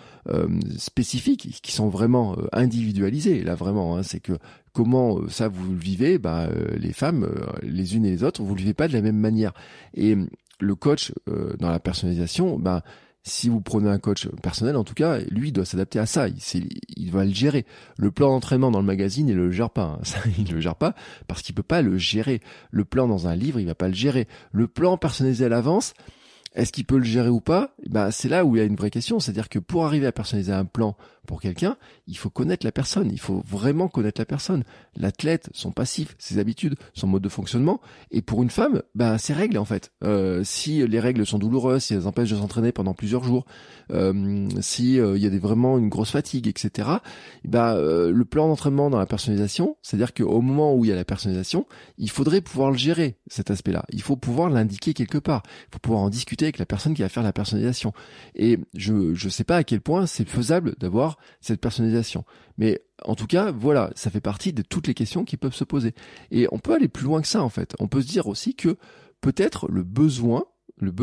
[0.80, 3.44] spécifiques, qui sont vraiment individualisés.
[3.44, 4.34] Là vraiment, hein, c'est que
[4.80, 7.30] comment ça vous le vivez bah, Les femmes,
[7.64, 9.52] les unes et les autres, vous le vivez pas de la même manière.
[9.94, 10.16] Et
[10.62, 12.82] le coach euh, dans la personnalisation, ben
[13.24, 16.30] si vous prenez un coach personnel, en tout cas, lui il doit s'adapter à ça.
[16.30, 17.66] Il, il, va le gérer.
[17.98, 19.84] Le plan d'entraînement dans le magazine, il le gère pas.
[19.84, 20.00] Hein.
[20.04, 20.96] Ça, il le gère pas
[21.28, 22.40] parce qu'il peut pas le gérer.
[22.72, 24.30] Le plan dans un livre, il va pas le gérer.
[24.54, 25.94] Le plan personnalisé à l'avance,
[26.56, 27.76] est-ce qu'il peut le gérer ou pas?
[27.90, 29.20] Ben c'est là où il y a une vraie question.
[29.20, 30.96] C'est-à-dire que pour arriver à personnaliser un plan
[31.30, 34.64] pour quelqu'un, il faut connaître la personne, il faut vraiment connaître la personne,
[34.96, 37.82] l'athlète, son passif, ses habitudes, son mode de fonctionnement.
[38.10, 39.92] Et pour une femme, ben ses règles en fait.
[40.04, 43.46] Euh, si les règles sont douloureuses, si elles empêchent de s'entraîner pendant plusieurs jours,
[43.92, 46.90] euh, si euh, il y a vraiment une grosse fatigue, etc.
[47.46, 50.96] Ben euh, le plan d'entraînement dans la personnalisation, c'est-à-dire qu'au moment où il y a
[50.96, 51.68] la personnalisation,
[52.00, 53.86] il faudrait pouvoir le gérer cet aspect-là.
[53.90, 55.44] Il faut pouvoir l'indiquer quelque part.
[55.68, 57.94] Il faut pouvoir en discuter avec la personne qui va faire la personnalisation.
[58.34, 62.26] Et je je sais pas à quel point c'est faisable d'avoir cette personnalisation.
[62.58, 65.64] Mais en tout cas, voilà, ça fait partie de toutes les questions qui peuvent se
[65.64, 65.94] poser.
[66.32, 67.76] Et on peut aller plus loin que ça, en fait.
[67.80, 68.78] On peut se dire aussi que
[69.22, 70.46] peut-être le besoin,
[70.78, 70.94] le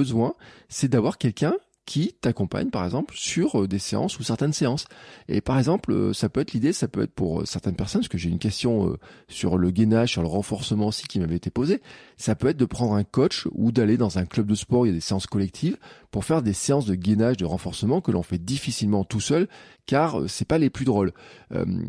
[0.68, 1.55] c'est d'avoir quelqu'un
[1.87, 4.87] qui t'accompagne par exemple sur euh, des séances ou certaines séances.
[5.29, 8.03] Et par exemple, euh, ça peut être l'idée, ça peut être pour euh, certaines personnes,
[8.03, 8.96] parce que j'ai une question
[9.29, 11.81] sur le gainage, sur le renforcement aussi qui m'avait été posée,
[12.16, 14.90] ça peut être de prendre un coach ou d'aller dans un club de sport, il
[14.90, 15.77] y a des séances collectives,
[16.11, 19.46] pour faire des séances de gainage, de renforcement que l'on fait difficilement tout seul,
[19.87, 21.12] car c'est pas les plus drôles.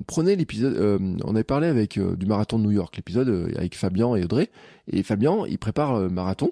[0.06, 4.24] prenez l'épisode, on avait parlé avec du marathon de New York, l'épisode avec Fabien et
[4.24, 4.52] Audrey,
[4.92, 6.52] et Fabien, il prépare le marathon,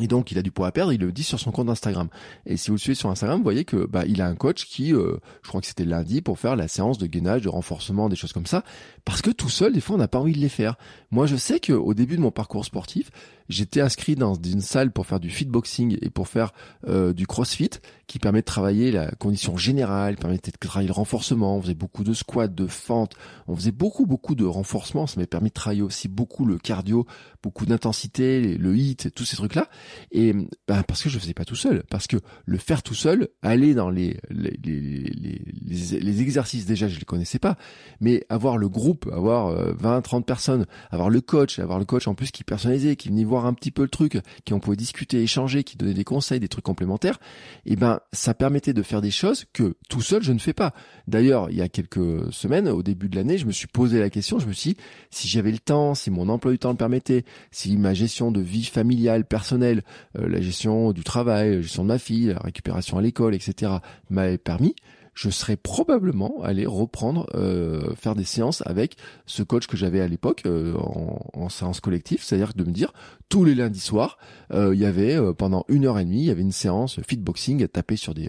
[0.00, 2.08] et donc il a du poids à perdre, il le dit sur son compte Instagram.
[2.46, 4.66] Et si vous le suivez sur Instagram, vous voyez que bah il a un coach
[4.66, 8.08] qui, euh, je crois que c'était lundi, pour faire la séance de gainage, de renforcement,
[8.08, 8.64] des choses comme ça,
[9.04, 10.76] parce que tout seul, des fois, on n'a pas envie de les faire.
[11.10, 13.10] Moi, je sais qu'au début de mon parcours sportif,
[13.48, 16.52] j'étais inscrit dans une salle pour faire du fitboxing et pour faire
[16.86, 17.70] euh, du crossfit,
[18.06, 21.56] qui permet de travailler la condition générale, permet de travailler le renforcement.
[21.56, 23.14] On faisait beaucoup de squats, de fentes,
[23.46, 25.06] on faisait beaucoup beaucoup de renforcement.
[25.06, 27.06] Ça m'a permis de travailler aussi beaucoup le cardio,
[27.42, 29.68] beaucoup d'intensité, le hit, tous ces trucs là.
[30.12, 30.32] Et
[30.68, 33.74] ben, parce que je faisais pas tout seul, parce que le faire tout seul, aller
[33.74, 37.56] dans les, les, les exercices déjà, je les connaissais pas,
[38.00, 42.06] mais avoir le groupe, avoir 20, euh, 30 personnes, avoir le coach, avoir le coach
[42.06, 44.76] en plus qui personnalisait, qui venait voir un petit peu le truc, qui on pouvait
[44.76, 47.18] discuter, échanger, qui donnait des conseils, des trucs complémentaires,
[47.66, 50.72] et ben ça permettait de faire des choses que tout seul je ne fais pas.
[51.08, 54.10] D'ailleurs, il y a quelques semaines, au début de l'année, je me suis posé la
[54.10, 54.76] question, je me suis dit,
[55.10, 58.40] si j'avais le temps, si mon emploi du temps le permettait, si ma gestion de
[58.40, 59.82] vie familiale, personnelle,
[60.18, 63.72] euh, la gestion du travail, la gestion de ma fille, la récupération à l'école, etc.,
[64.10, 64.74] m'avait permis,
[65.14, 68.96] je serais probablement allé reprendre euh, faire des séances avec
[69.26, 72.92] ce coach que j'avais à l'époque euh, en, séance collective, c'est-à-dire de me dire
[73.28, 74.18] tous les lundis soirs,
[74.52, 77.96] il y avait pendant une heure et demie, il y avait une séance fitboxing, taper
[77.96, 78.28] sur des,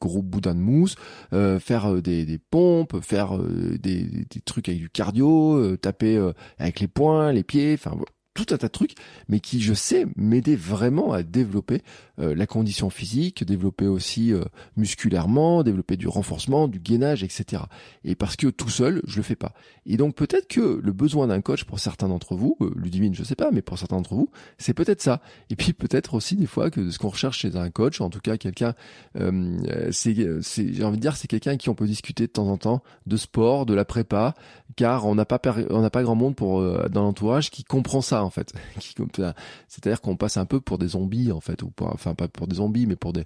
[0.00, 0.94] gros boudins de mousse,
[1.30, 7.32] faire des, des, pompes, faire des, des, trucs avec du cardio, taper avec les poings,
[7.32, 7.96] les pieds, enfin
[8.34, 8.94] tout un tas de trucs,
[9.28, 11.82] mais qui, je sais, m'aider vraiment à développer
[12.18, 14.42] euh, la condition physique, développer aussi euh,
[14.76, 17.62] musculairement, développer du renforcement, du gainage, etc.
[18.04, 19.52] Et parce que tout seul, je le fais pas.
[19.84, 23.22] Et donc peut-être que le besoin d'un coach pour certains d'entre vous, euh, Ludivine, je
[23.22, 25.20] sais pas, mais pour certains d'entre vous, c'est peut-être ça.
[25.50, 28.20] Et puis peut-être aussi des fois que ce qu'on recherche chez un coach, en tout
[28.20, 28.74] cas quelqu'un,
[29.16, 32.56] euh, c'est, j'ai envie de dire, c'est quelqu'un qui on peut discuter de temps en
[32.56, 34.34] temps de sport, de la prépa,
[34.76, 35.40] car on n'a pas
[35.70, 38.52] on n'a pas grand monde pour dans l'entourage qui comprend ça en fait.
[39.68, 42.56] C'est-à-dire qu'on passe un peu pour des zombies en fait, ou enfin pas pour des
[42.56, 43.24] zombies, mais pour des,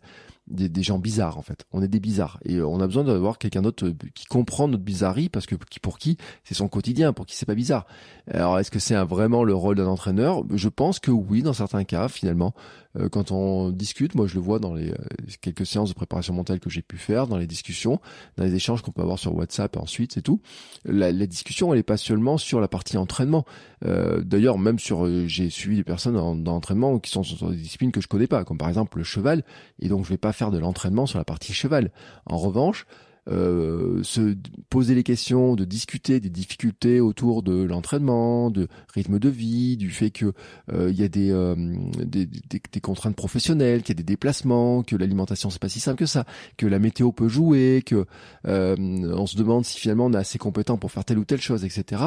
[0.48, 1.64] des, des, gens bizarres en fait.
[1.72, 5.28] On est des bizarres et on a besoin d'avoir quelqu'un d'autre qui comprend notre bizarrerie
[5.28, 7.86] parce que pour qui c'est son quotidien, pour qui c'est pas bizarre.
[8.30, 10.44] Alors est-ce que c'est vraiment le rôle d'un entraîneur?
[10.54, 12.54] Je pense que oui, dans certains cas finalement.
[12.98, 14.96] Euh, quand on discute, moi je le vois dans les euh,
[15.40, 18.00] quelques séances de préparation mentale que j'ai pu faire, dans les discussions,
[18.36, 20.40] dans les échanges qu'on peut avoir sur WhatsApp ensuite, c'est tout.
[20.84, 23.44] La, la, discussion, elle est pas seulement sur la partie entraînement.
[23.84, 27.50] Euh, D'ailleurs, même sur, euh, j'ai suivi des personnes dans, dans l'entraînement qui sont sur
[27.50, 29.44] des disciplines que je connais pas, comme par exemple le cheval,
[29.80, 31.90] et donc je vais pas faire de l'entraînement sur la partie cheval.
[32.26, 32.86] En revanche,
[33.28, 34.36] euh, se
[34.70, 39.90] poser les questions, de discuter des difficultés autour de l'entraînement, de rythme de vie, du
[39.90, 40.32] fait que
[40.72, 41.56] euh, il y a des, euh,
[42.04, 45.80] des, des, des, contraintes professionnelles, qu'il y a des déplacements, que l'alimentation c'est pas si
[45.80, 46.24] simple que ça,
[46.56, 48.06] que la météo peut jouer, que
[48.44, 51.64] on se demande si finalement on est assez compétent pour faire telle ou telle chose,
[51.64, 52.04] etc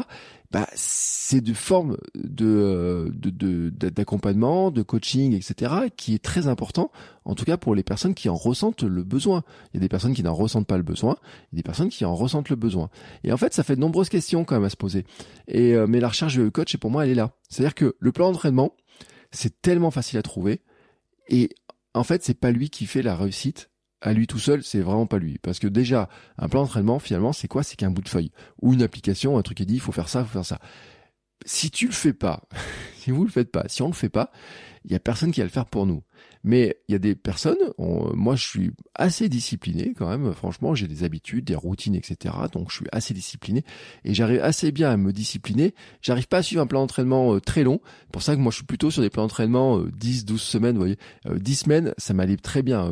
[0.52, 3.12] bah, c'est de forme de
[3.92, 6.92] d'accompagnement, de, de, coaching, etc., qui est très important,
[7.26, 9.44] en tout cas pour les personnes qui en ressentent le besoin.
[9.72, 11.18] Il y a des personnes qui n'en ressentent pas le besoin,
[11.52, 12.90] il y a des personnes qui en ressentent le besoin.
[13.24, 15.06] Et en fait, ça fait de nombreuses questions quand même à se poser.
[15.48, 17.32] Et euh, mais la recherche de coach, pour moi, elle est là.
[17.50, 18.74] C'est-à-dire que le plan d'entraînement,
[19.32, 20.62] c'est tellement facile à trouver,
[21.28, 21.50] et
[21.94, 23.69] en fait, c'est pas lui qui fait la réussite,
[24.02, 25.38] à lui tout seul, c'est vraiment pas lui.
[25.40, 27.64] Parce que déjà, un plan d'entraînement, finalement, c'est quoi?
[27.64, 28.32] C'est qu'un bout de feuille.
[28.62, 30.60] Ou une application, un truc qui dit, il faut faire ça, il faut faire ça.
[31.46, 32.44] Si tu le fais pas,
[32.98, 34.32] si vous le faites pas, si on le fait pas,
[34.86, 36.04] il y a personne qui va le faire pour nous.
[36.44, 40.88] Mais il y a des personnes, moi je suis assez discipliné quand même, franchement j'ai
[40.88, 42.34] des habitudes, des routines, etc.
[42.54, 43.66] Donc je suis assez discipliné
[44.06, 45.74] et j'arrive assez bien à me discipliner.
[46.02, 47.82] J'arrive pas à suivre un plan d'entraînement euh, très long.
[48.14, 50.76] Pour ça que moi je suis plutôt sur des plans d'entraînement 10, euh, 12 semaines,
[50.76, 50.98] vous voyez.
[51.26, 52.90] 10 euh, semaines, ça m'allait très bien.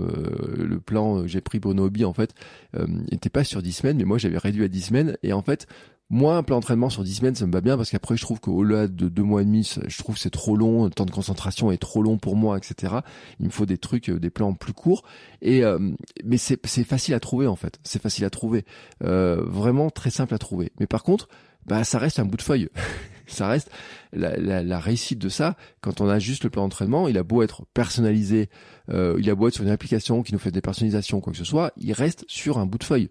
[0.58, 2.34] le plan que j'ai pris pour hobbies en fait
[2.74, 5.68] n'était pas sur 10 semaines, mais moi j'avais réduit à 10 semaines et en fait
[6.10, 8.40] moi, un plan d'entraînement sur 10 semaines, ça me va bien parce qu'après, je trouve
[8.40, 11.12] qu'au-delà de deux mois et demi, je trouve que c'est trop long, le temps de
[11.12, 12.96] concentration est trop long pour moi, etc.
[13.40, 15.04] Il me faut des trucs, euh, des plans plus courts.
[15.42, 15.80] Et euh,
[16.24, 17.80] mais c'est facile à trouver en fait.
[17.84, 18.66] C'est facile à trouver,
[19.04, 20.72] euh, vraiment très simple à trouver.
[20.80, 21.28] Mais par contre,
[21.66, 22.70] bah ça reste un bout de feuille.
[23.28, 23.70] ça reste
[24.14, 25.56] la, la, la, réussite de ça.
[25.82, 28.50] Quand on a juste le plan d'entraînement, il a beau être personnalisé,
[28.90, 31.38] euh, il a beau être sur une application qui nous fait des personnalisations, quoi que
[31.40, 33.10] ce soit, il reste sur un bout de feuille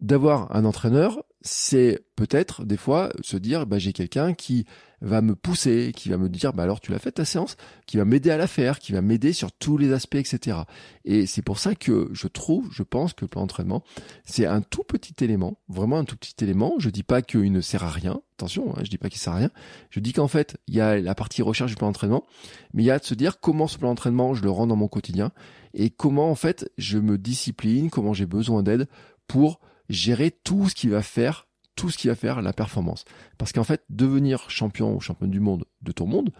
[0.00, 4.66] d'avoir un entraîneur, c'est peut-être des fois se dire bah, j'ai quelqu'un qui
[5.00, 7.56] va me pousser, qui va me dire bah alors tu l'as fait ta séance,
[7.86, 10.58] qui va m'aider à la faire, qui va m'aider sur tous les aspects, etc.
[11.04, 13.84] Et c'est pour ça que je trouve, je pense que le plan d'entraînement,
[14.24, 16.74] c'est un tout petit élément, vraiment un tout petit élément.
[16.78, 19.34] Je dis pas qu'il ne sert à rien, attention, hein, je dis pas qu'il sert
[19.34, 19.50] à rien.
[19.90, 22.24] Je dis qu'en fait il y a la partie recherche du plan d'entraînement,
[22.72, 24.76] mais il y a de se dire comment ce plan d'entraînement je le rends dans
[24.76, 25.30] mon quotidien
[25.74, 28.88] et comment en fait je me discipline, comment j'ai besoin d'aide
[29.28, 31.46] pour gérer tout ce qui va faire
[31.76, 33.04] tout ce qui va faire la performance.
[33.38, 36.30] Parce qu'en fait, devenir champion ou championne du monde de ton monde,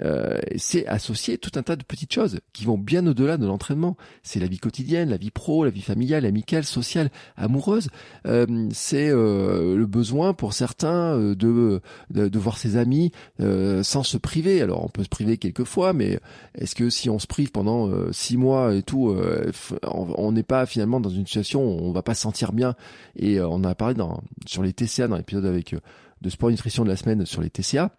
[0.00, 3.96] euh, c'est associer tout un tas de petites choses qui vont bien au-delà de l'entraînement.
[4.22, 7.88] C'est la vie quotidienne, la vie pro, la vie familiale, amicale, sociale, amoureuse.
[8.26, 11.80] Euh, c'est euh, le besoin pour certains de,
[12.10, 14.60] de, voir ses amis sans se priver.
[14.62, 16.18] Alors on peut se priver quelquefois, mais
[16.54, 19.14] est-ce que si on se prive pendant six mois et tout,
[19.82, 22.74] on n'est pas finalement dans une situation où on va pas se sentir bien?
[23.16, 25.74] Et on a parlé dans, sur les TCA dans l'épisode avec
[26.20, 27.92] de sport nutrition de la semaine sur les TCA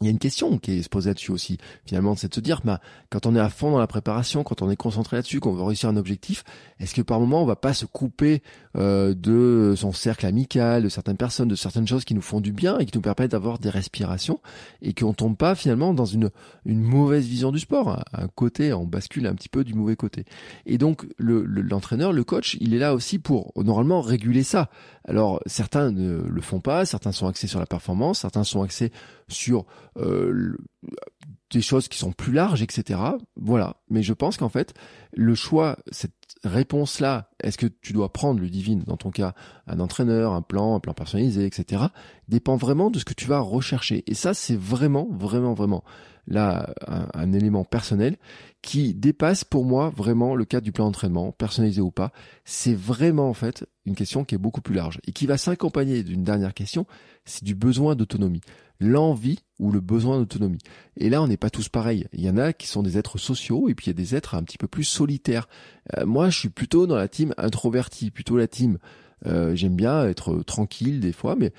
[0.00, 2.60] il y a une question qui se posée là-dessus aussi, finalement, c'est de se dire,
[2.64, 5.52] bah, quand on est à fond dans la préparation, quand on est concentré là-dessus, qu'on
[5.52, 6.42] veut réussir un objectif,
[6.78, 8.42] est-ce que par moment on va pas se couper
[8.76, 12.52] euh, de son cercle amical, de certaines personnes, de certaines choses qui nous font du
[12.52, 14.40] bien et qui nous permettent d'avoir des respirations
[14.80, 16.30] et qu'on tombe pas finalement dans une
[16.64, 20.24] une mauvaise vision du sport, un côté, on bascule un petit peu du mauvais côté.
[20.66, 24.70] Et donc l'entraîneur, le, coach, il est là aussi pour normalement réguler ça.
[25.06, 28.92] Alors certains ne le font pas, certains sont axés sur la performance, certains sont axés
[29.28, 29.64] sur
[29.96, 30.56] euh,
[31.50, 33.00] des choses qui sont plus larges, etc.
[33.36, 33.76] Voilà.
[33.88, 34.74] Mais je pense qu'en fait,
[35.12, 36.12] le choix, cette
[36.44, 39.34] réponse-là, est-ce que tu dois prendre le divine, dans ton cas,
[39.66, 41.84] un entraîneur, un plan, un plan personnalisé, etc.,
[42.28, 44.04] dépend vraiment de ce que tu vas rechercher.
[44.06, 45.84] Et ça, c'est vraiment, vraiment, vraiment
[46.30, 48.16] là un, élément personnel
[48.62, 52.12] qui dépasse pour moi vraiment le cadre du plan d'entraînement, personnalisé ou pas.
[52.44, 56.02] C'est vraiment en fait une question qui est beaucoup plus large et qui va s'accompagner
[56.02, 56.86] d'une dernière question,
[57.24, 58.40] c'est du besoin d'autonomie
[58.80, 60.58] l'envie ou le besoin d'autonomie.
[60.96, 62.06] Et là, on n'est pas tous pareils.
[62.12, 64.14] Il y en a qui sont des êtres sociaux et puis il y a des
[64.14, 65.48] êtres un petit peu plus solitaires.
[65.96, 68.78] Euh, moi, je suis plutôt dans la team introvertie, plutôt la team
[69.26, 71.52] euh, j'aime bien être tranquille des fois, mais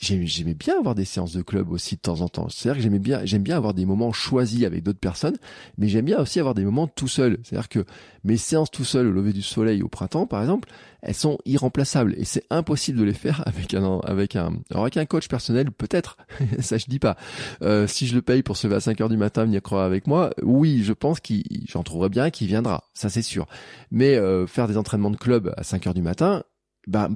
[0.00, 2.48] j'aimais bien avoir des séances de club aussi de temps en temps.
[2.48, 5.36] C'est-à-dire que j'aimais bien, j'aime bien avoir des moments choisis avec d'autres personnes,
[5.78, 7.38] mais j'aime bien aussi avoir des moments tout seul.
[7.42, 7.84] C'est-à-dire que
[8.24, 10.68] mes séances tout seul au lever du soleil au printemps, par exemple,
[11.02, 14.96] elles sont irremplaçables et c'est impossible de les faire avec un avec un alors avec
[14.96, 16.16] un coach personnel peut-être
[16.60, 17.16] ça je dis pas
[17.62, 19.84] euh, si je le paye pour se lever à 5 heures du matin venir croire
[19.84, 23.46] avec moi oui je pense qu'il j'en trouverai bien qui viendra ça c'est sûr
[23.90, 26.42] mais euh, faire des entraînements de club à 5 heures du matin
[26.90, 27.08] bah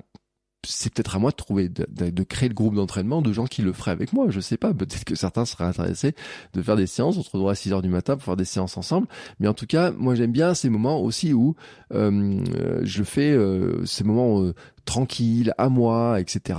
[0.67, 3.73] c'est peut-être à moi de trouver de, créer le groupe d'entraînement de gens qui le
[3.73, 4.73] feraient avec moi je sais pas.
[4.73, 6.15] Peut-être que certains seraient intéressés
[6.55, 8.45] de faire des séances on se retrouvera à 6 heures du matin pour faire des
[8.45, 9.07] séances ensemble.
[9.41, 11.55] Mais en tout cas moi j'aime bien ces moments aussi où
[11.93, 12.43] euh,
[12.83, 16.59] je fais euh, ces moments euh, tranquilles à moi etc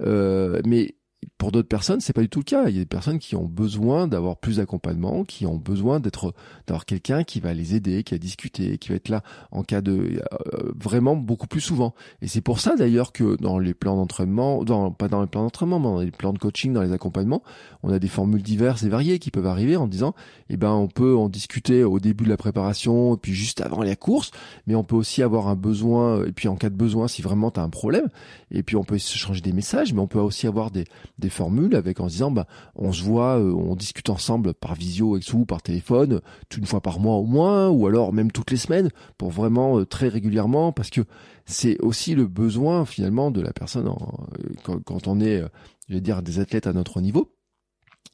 [0.00, 0.94] euh, mais
[1.38, 2.68] pour d'autres personnes, c'est pas du tout le cas.
[2.68, 6.34] Il y a des personnes qui ont besoin d'avoir plus d'accompagnement, qui ont besoin d'être,
[6.66, 9.80] d'avoir quelqu'un qui va les aider, qui va discuter, qui va être là en cas
[9.80, 11.94] de, euh, vraiment beaucoup plus souvent.
[12.22, 15.42] Et c'est pour ça d'ailleurs que dans les plans d'entraînement, dans, pas dans les plans
[15.42, 17.42] d'entraînement, mais dans les plans de coaching, dans les accompagnements,
[17.82, 20.14] on a des formules diverses et variées qui peuvent arriver en disant,
[20.48, 23.96] eh ben, on peut en discuter au début de la préparation, puis juste avant la
[23.96, 24.30] course,
[24.66, 27.50] mais on peut aussi avoir un besoin, et puis en cas de besoin, si vraiment
[27.50, 28.08] tu as un problème,
[28.50, 30.84] et puis on peut se changer des messages, mais on peut aussi avoir des,
[31.18, 34.74] des formules avec en se disant bah on se voit, euh, on discute ensemble par
[34.74, 36.20] visio ou par téléphone,
[36.56, 39.86] une fois par mois au moins, ou alors même toutes les semaines, pour vraiment euh,
[39.86, 41.02] très régulièrement, parce que
[41.46, 45.42] c'est aussi le besoin finalement de la personne euh, quand, on est,
[45.88, 47.33] je vais dire, des athlètes à notre niveau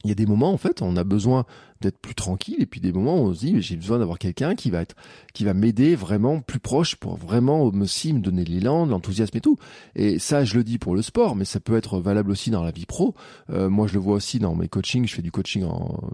[0.03, 1.45] il y a des moments en fait on a besoin
[1.81, 4.55] d'être plus tranquille et puis des moments où on se dit j'ai besoin d'avoir quelqu'un
[4.55, 4.95] qui va être
[5.33, 9.41] qui va m'aider vraiment plus proche pour vraiment me si me donner l'élan l'enthousiasme et
[9.41, 9.57] tout.
[9.95, 12.63] Et ça je le dis pour le sport mais ça peut être valable aussi dans
[12.63, 13.15] la vie pro.
[13.49, 15.07] Euh, moi je le vois aussi dans mes coachings.
[15.07, 15.65] Je fais du coaching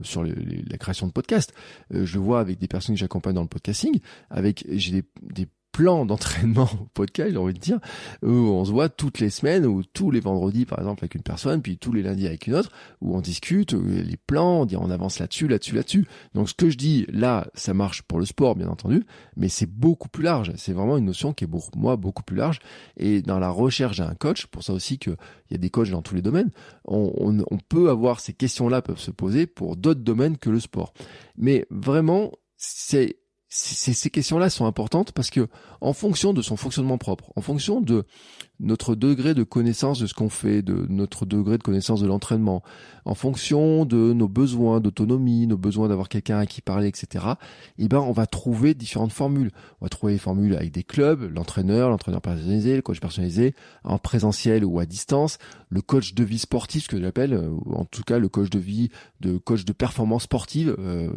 [0.03, 1.53] sur la création de podcasts.
[1.93, 3.99] Euh, je le vois avec des personnes que j'accompagne dans le podcasting.
[4.29, 7.79] Avec j'ai des plan d'entraînement au podcast, j'ai envie de dire,
[8.23, 11.21] où on se voit toutes les semaines ou tous les vendredis par exemple avec une
[11.21, 14.75] personne, puis tous les lundis avec une autre, où on discute les plans, on dit
[14.75, 16.07] on avance là-dessus, là-dessus, là-dessus.
[16.33, 19.69] Donc ce que je dis là, ça marche pour le sport bien entendu, mais c'est
[19.69, 20.51] beaucoup plus large.
[20.57, 22.57] C'est vraiment une notion qui est pour moi beaucoup plus large.
[22.97, 25.15] Et dans la recherche d'un coach, pour ça aussi qu'il
[25.51, 26.49] y a des coachs dans tous les domaines,
[26.85, 27.37] on,
[27.69, 30.93] peut avoir ces questions-là peuvent se poser pour d'autres domaines que le sport.
[31.37, 33.17] Mais vraiment, c'est
[33.49, 35.47] ces questions-là sont importantes parce que,
[35.79, 38.05] en fonction de son fonctionnement propre, en fonction de
[38.59, 42.63] notre degré de connaissance de ce qu'on fait, de notre degré de connaissance de l'entraînement,
[43.05, 47.25] en fonction de nos besoins d'autonomie, nos besoins d'avoir quelqu'un à qui parler, etc.
[47.77, 49.51] Eh ben, on va trouver différentes formules.
[49.79, 53.97] On va trouver des formules avec des clubs, l'entraîneur, l'entraîneur personnalisé, le coach personnalisé, en
[53.97, 55.37] présentiel ou à distance,
[55.69, 58.59] le coach de vie sportif, ce que j'appelle, euh, en tout cas le coach de
[58.59, 58.89] vie,
[59.21, 61.11] de coach de performance sportive, euh,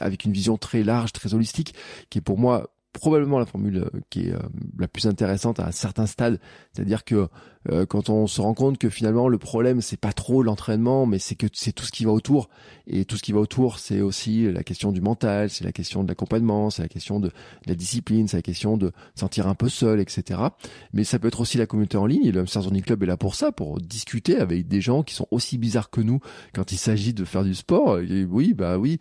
[0.00, 1.74] avec une vision très large, très holistique,
[2.10, 4.38] qui est pour moi probablement la formule euh, qui est euh,
[4.78, 6.40] la plus intéressante à un certain stade.
[6.72, 7.28] C'est-à-dire que
[7.70, 11.18] euh, quand on se rend compte que finalement le problème c'est pas trop l'entraînement, mais
[11.18, 12.48] c'est que c'est tout ce qui va autour.
[12.88, 16.04] Et tout ce qui va autour, c'est aussi la question du mental, c'est la question
[16.04, 17.32] de l'accompagnement, c'est la question de,
[17.66, 20.40] la discipline, c'est la question de sentir un peu seul, etc.
[20.92, 22.30] Mais ça peut être aussi la communauté en ligne.
[22.30, 25.26] Le Hamster Zoning Club est là pour ça, pour discuter avec des gens qui sont
[25.32, 26.20] aussi bizarres que nous
[26.54, 27.98] quand il s'agit de faire du sport.
[28.30, 29.00] Oui, bah oui.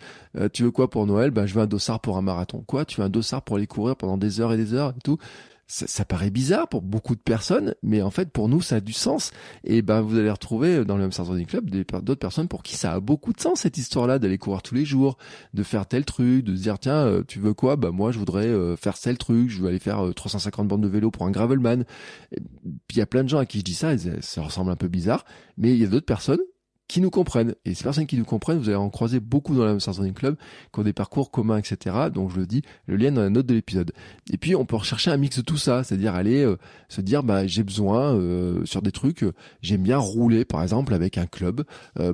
[0.54, 1.30] tu veux quoi pour Noël?
[1.30, 2.64] Bah je veux un dossard pour un marathon.
[2.66, 2.86] Quoi?
[2.86, 5.20] Tu veux un dossard pour aller courir pendant des heures et des heures et tout?
[5.68, 8.94] Ça, paraît bizarre pour beaucoup de personnes, mais en fait pour nous ça a du
[8.94, 9.32] sens.
[9.64, 12.94] Et ben vous allez retrouver dans le Hamster Running Club d'autres personnes pour qui ça
[12.94, 15.18] a beaucoup de sens cette histoire-là d'aller courir tous les jours,
[15.54, 17.78] de faire tel truc, de se dire tiens euh, tu veux quoi?
[17.78, 20.82] Bah moi je voudrais euh, faire tel truc, je veux aller faire 350 euh, bandes
[20.82, 21.84] de vélo pour un gravelman.
[22.32, 24.76] Puis il y a plein de gens à qui je dis ça, ça ressemble un
[24.76, 25.26] peu bizarre,
[25.58, 26.42] mais il y a d'autres personnes
[26.88, 27.56] qui nous comprennent.
[27.66, 30.36] Et ces personnes qui nous comprennent, vous allez en croiser beaucoup dans la Running Club,
[30.72, 31.96] qui ont des parcours communs, etc.
[32.14, 33.92] Donc je le dis, le lien dans la note de l'épisode.
[34.32, 36.58] Et puis on peut rechercher un mix de tout ça, c'est-à-dire aller euh,
[36.90, 40.94] se dire, bah j'ai besoin euh, sur des trucs, euh, j'aime bien rouler, par exemple
[40.94, 41.64] avec un club.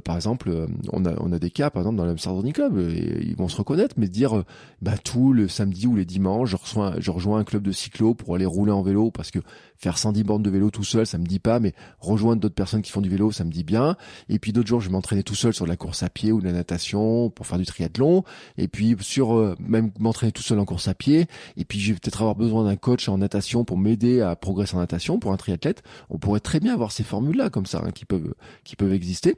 [0.04, 3.26] par exemple, on a on a des cas, par exemple dans la Running Club, et
[3.26, 4.44] ils vont se reconnaître, mais dire,
[4.82, 8.14] bah tout le samedi ou les dimanches, je reçois, je rejoins un club de cyclo
[8.14, 9.40] pour aller rouler en vélo parce que
[9.82, 12.84] faire 110 bornes de vélo tout seul, ça me dit pas, mais rejoindre d'autres personnes
[12.84, 13.98] qui font du vélo, ça me dit bien.
[14.30, 16.40] Et puis d'autres jours, je vais m'entraîner tout seul sur la course à pied ou
[16.40, 18.24] de la natation pour faire du triathlon.
[18.58, 21.26] Et puis sur euh, même m'entraîner tout seul en course à pied.
[21.58, 24.76] Et puis je vais peut-être avoir besoin d'un coach en natation pour m'aider à progresser
[24.76, 25.82] en natation pour un triathlète.
[26.10, 29.36] On pourrait très bien avoir ces formules-là comme ça hein, qui peuvent qui peuvent exister.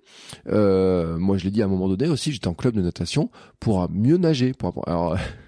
[0.50, 3.30] Euh, moi, je l'ai dit à un moment donné aussi, j'étais en club de natation
[3.60, 4.54] pour mieux nager.
[4.54, 4.86] Pour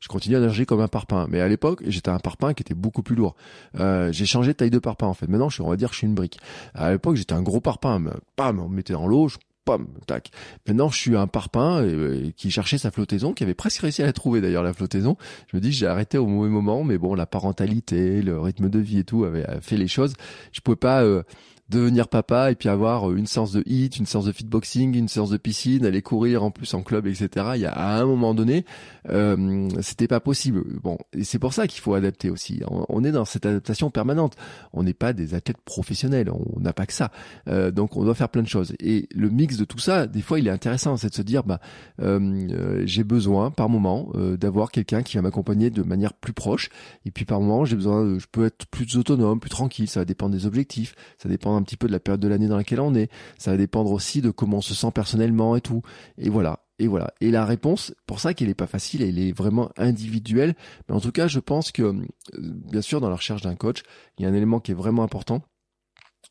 [0.00, 1.26] je continue à nager comme un parpaing.
[1.28, 3.36] Mais à l'époque, j'étais un parpaing qui était beaucoup plus lourd.
[3.78, 5.28] Euh, j'ai changé de taille de parpaing en fait.
[5.28, 6.38] Maintenant, je, on va dire je suis une brique.
[6.74, 8.04] À l'époque, j'étais un gros parpaing.
[8.36, 10.30] Pam, on me mettait dans l'eau, je pam, tac.
[10.66, 14.06] Maintenant, je suis un parpaing euh, qui cherchait sa flottaison, qui avait presque réussi à
[14.06, 15.16] la trouver d'ailleurs la flottaison.
[15.50, 18.78] Je me dis, j'ai arrêté au mauvais moment, mais bon, la parentalité, le rythme de
[18.78, 20.14] vie et tout avait fait les choses.
[20.52, 21.22] Je pouvais pas euh,
[21.68, 25.08] devenir papa et puis avoir euh, une séance de hit, une séance de fitboxing, une
[25.08, 27.46] séance de piscine, aller courir en plus en club, etc.
[27.54, 28.64] Il y a à un moment donné,
[29.08, 30.62] euh, c'était pas possible.
[30.82, 32.62] Bon, et c'est pour ça qu'il faut adapter aussi.
[32.68, 34.36] On, est dans cette adaptation permanente.
[34.72, 37.10] On n'est pas des athlètes professionnels, on n'a pas que ça.
[37.48, 38.74] Euh, donc on doit faire plein de choses.
[38.80, 41.42] Et le mix de tout ça, des fois, il est intéressant, c'est de se dire,
[41.42, 41.60] bah,
[42.00, 46.68] euh, j'ai besoin par moment d'avoir quelqu'un qui va m'accompagner de manière plus proche.
[47.04, 49.88] Et puis par moment, j'ai besoin, je peux être plus autonome, plus tranquille.
[49.88, 52.48] Ça va dépendre des objectifs, ça dépend un petit peu de la période de l'année
[52.48, 53.10] dans laquelle on est.
[53.38, 55.82] Ça va dépendre aussi de comment on se sent personnellement et tout.
[56.18, 56.60] Et voilà.
[56.78, 57.12] Et voilà.
[57.20, 60.54] Et la réponse, pour ça qu'elle n'est pas facile, elle est vraiment individuelle.
[60.88, 63.82] Mais en tout cas, je pense que, euh, bien sûr, dans la recherche d'un coach,
[64.18, 65.42] il y a un élément qui est vraiment important.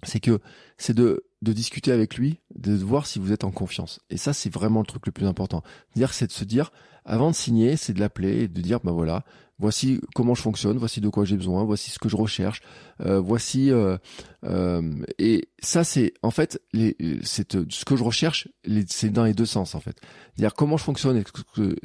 [0.03, 0.39] C'est que
[0.77, 4.01] c'est de, de discuter avec lui, de voir si vous êtes en confiance.
[4.09, 5.63] Et ça, c'est vraiment le truc le plus important.
[5.95, 6.71] Dire, c'est de se dire,
[7.05, 9.23] avant de signer, c'est de l'appeler et de dire, ben voilà,
[9.59, 12.61] voici comment je fonctionne, voici de quoi j'ai besoin, voici ce que je recherche,
[13.01, 13.97] euh, voici euh,
[14.43, 14.81] euh,
[15.19, 18.47] et ça c'est en fait les, ce que je recherche,
[18.87, 20.01] c'est dans les deux sens en fait.
[20.37, 21.23] Dire comment je fonctionne,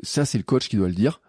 [0.03, 1.21] ça c'est le coach qui doit le dire,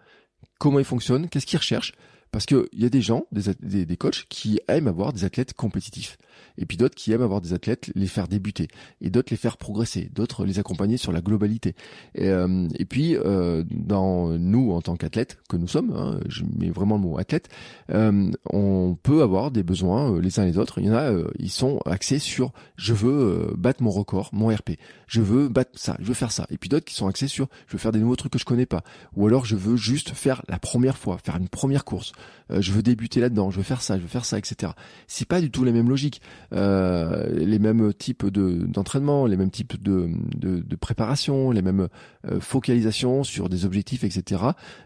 [0.58, 1.92] comment il fonctionne, qu'est-ce qu'il recherche,
[2.32, 5.24] Parce que il y a des gens, des, des, des coachs qui aiment avoir des
[5.24, 6.16] athlètes compétitifs
[6.58, 8.68] et puis d'autres qui aiment avoir des athlètes, les faire débuter,
[9.00, 11.74] et d'autres les faire progresser, d'autres les accompagner sur la globalité.
[12.14, 16.44] Et, euh, et puis, euh, dans nous, en tant qu'athlètes, que nous sommes, hein, je
[16.56, 17.48] mets vraiment le mot athlète,
[17.90, 20.78] euh, on peut avoir des besoins les uns les autres.
[20.78, 24.72] Il y en a, ils sont axés sur je veux battre mon record, mon RP,
[25.06, 26.46] je veux battre ça, je veux faire ça.
[26.50, 28.44] Et puis d'autres qui sont axés sur je veux faire des nouveaux trucs que je
[28.44, 28.82] connais pas,
[29.14, 32.12] ou alors je veux juste faire la première fois, faire une première course,
[32.50, 34.72] je veux débuter là-dedans, je veux faire ça, je veux faire ça, etc.
[35.06, 36.20] C'est pas du tout la même logique.
[36.52, 41.88] Euh, les mêmes types de d'entraînement, les mêmes types de, de, de préparation, les mêmes
[42.30, 44.42] euh, focalisations sur des objectifs, etc.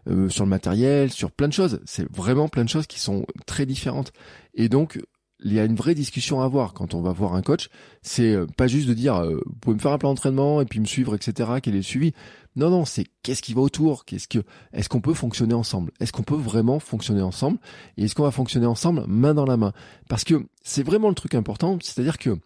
[0.09, 1.81] Euh, sur le matériel, sur plein de choses.
[1.85, 4.13] C'est vraiment plein de choses qui sont très différentes.
[4.54, 5.00] Et donc
[5.44, 7.68] il y a une vraie discussion à avoir quand on va voir un coach.
[8.02, 10.64] C'est euh, pas juste de dire, euh, vous pouvez me faire un plan d'entraînement et
[10.64, 11.50] puis me suivre, etc.
[11.62, 12.12] Quel est le suivi
[12.56, 14.38] Non, non, c'est qu'est-ce qui va autour Qu'est-ce que
[14.72, 15.92] Est-ce qu'on peut fonctionner ensemble?
[16.00, 17.58] Est-ce qu'on peut vraiment fonctionner ensemble?
[17.96, 19.72] Et est-ce qu'on va fonctionner ensemble main dans la main?
[20.08, 21.78] Parce que c'est vraiment le truc important.
[21.82, 22.38] C'est-à-dire que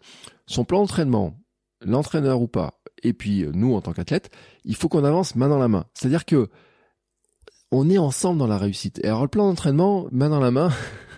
[0.45, 1.37] son plan d'entraînement,
[1.81, 2.73] l'entraîneur ou pas,
[3.03, 4.31] et puis euh, nous en tant qu'athlète,
[4.65, 5.85] il faut qu'on avance main dans la main.
[5.93, 6.49] C'est-à-dire que
[7.71, 8.99] on est ensemble dans la réussite.
[9.01, 10.71] Et alors le plan d'entraînement, main dans la main.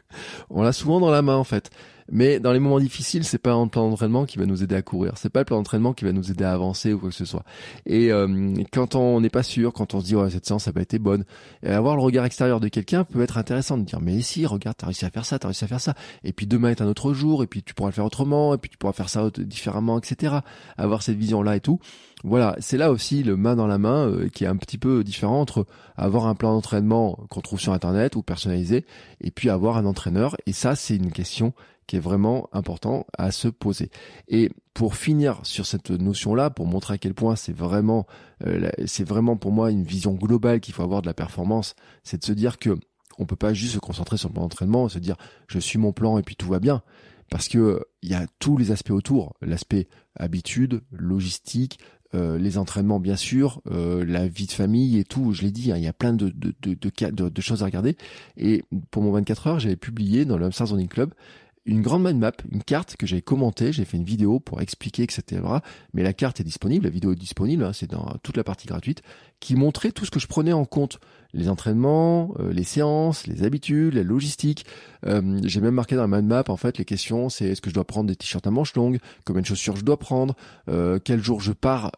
[0.54, 1.70] on l'a souvent dans la main en fait.
[2.12, 4.82] Mais dans les moments difficiles, c'est pas un plan d'entraînement qui va nous aider à
[4.82, 5.14] courir.
[5.18, 7.26] C'est pas le plan d'entraînement qui va nous aider à avancer ou quoi que ce
[7.26, 7.44] soit.
[7.86, 10.74] Et euh, quand on n'est pas sûr, quand on se dit ouais cette séance n'a
[10.74, 11.26] pas été bonne,
[11.66, 14.88] avoir le regard extérieur de quelqu'un peut être intéressant de dire mais si regarde t'as
[14.88, 15.94] réussi à faire ça, t'as réussi à faire ça.
[16.24, 18.58] Et puis demain est un autre jour et puis tu pourras le faire autrement et
[18.58, 20.38] puis tu pourras faire ça différemment, etc.
[20.78, 21.80] Avoir cette vision là et tout.
[22.26, 25.04] Voilà, c'est là aussi le main dans la main euh, qui est un petit peu
[25.04, 25.66] différent entre
[25.98, 28.86] avoir un plan d'entraînement qu'on trouve sur internet ou personnalisé
[29.20, 30.38] et puis avoir un entraîneur.
[30.46, 31.54] Et ça, c'est une question
[31.94, 33.92] qui est vraiment important à se poser.
[34.28, 38.08] Et pour finir sur cette notion-là, pour montrer à quel point c'est vraiment,
[38.48, 42.18] euh, c'est vraiment pour moi une vision globale qu'il faut avoir de la performance, c'est
[42.18, 42.80] de se dire que
[43.20, 45.18] on peut pas juste se concentrer sur le plan d'entraînement, se dire
[45.48, 46.82] je suis mon plan et puis tout va bien,
[47.30, 51.78] parce que il y a tous les aspects autour, l'aspect habitude, logistique,
[52.16, 55.72] euh, les entraînements bien sûr, euh, la vie de famille et tout, je l'ai dit,
[55.72, 57.98] hein, il y a plein de de, de, de, choses à regarder.
[58.36, 61.14] Et pour mon 24 heures, j'avais publié dans le Hamster Zoning Club
[61.66, 65.04] une grande mind map, une carte que j'ai commentée, j'ai fait une vidéo pour expliquer,
[65.04, 65.42] etc.
[65.94, 68.68] Mais la carte est disponible, la vidéo est disponible, hein, c'est dans toute la partie
[68.68, 69.02] gratuite,
[69.44, 71.00] qui montrait tout ce que je prenais en compte.
[71.34, 74.66] Les entraînements, euh, les séances, les habitudes, la logistique.
[75.06, 77.70] Euh, j'ai même marqué dans la mind map en fait les questions, c'est est-ce que
[77.70, 80.36] je dois prendre des t-shirts à manches longues, combien de chaussures je dois prendre,
[80.70, 81.92] euh, quel jour je pars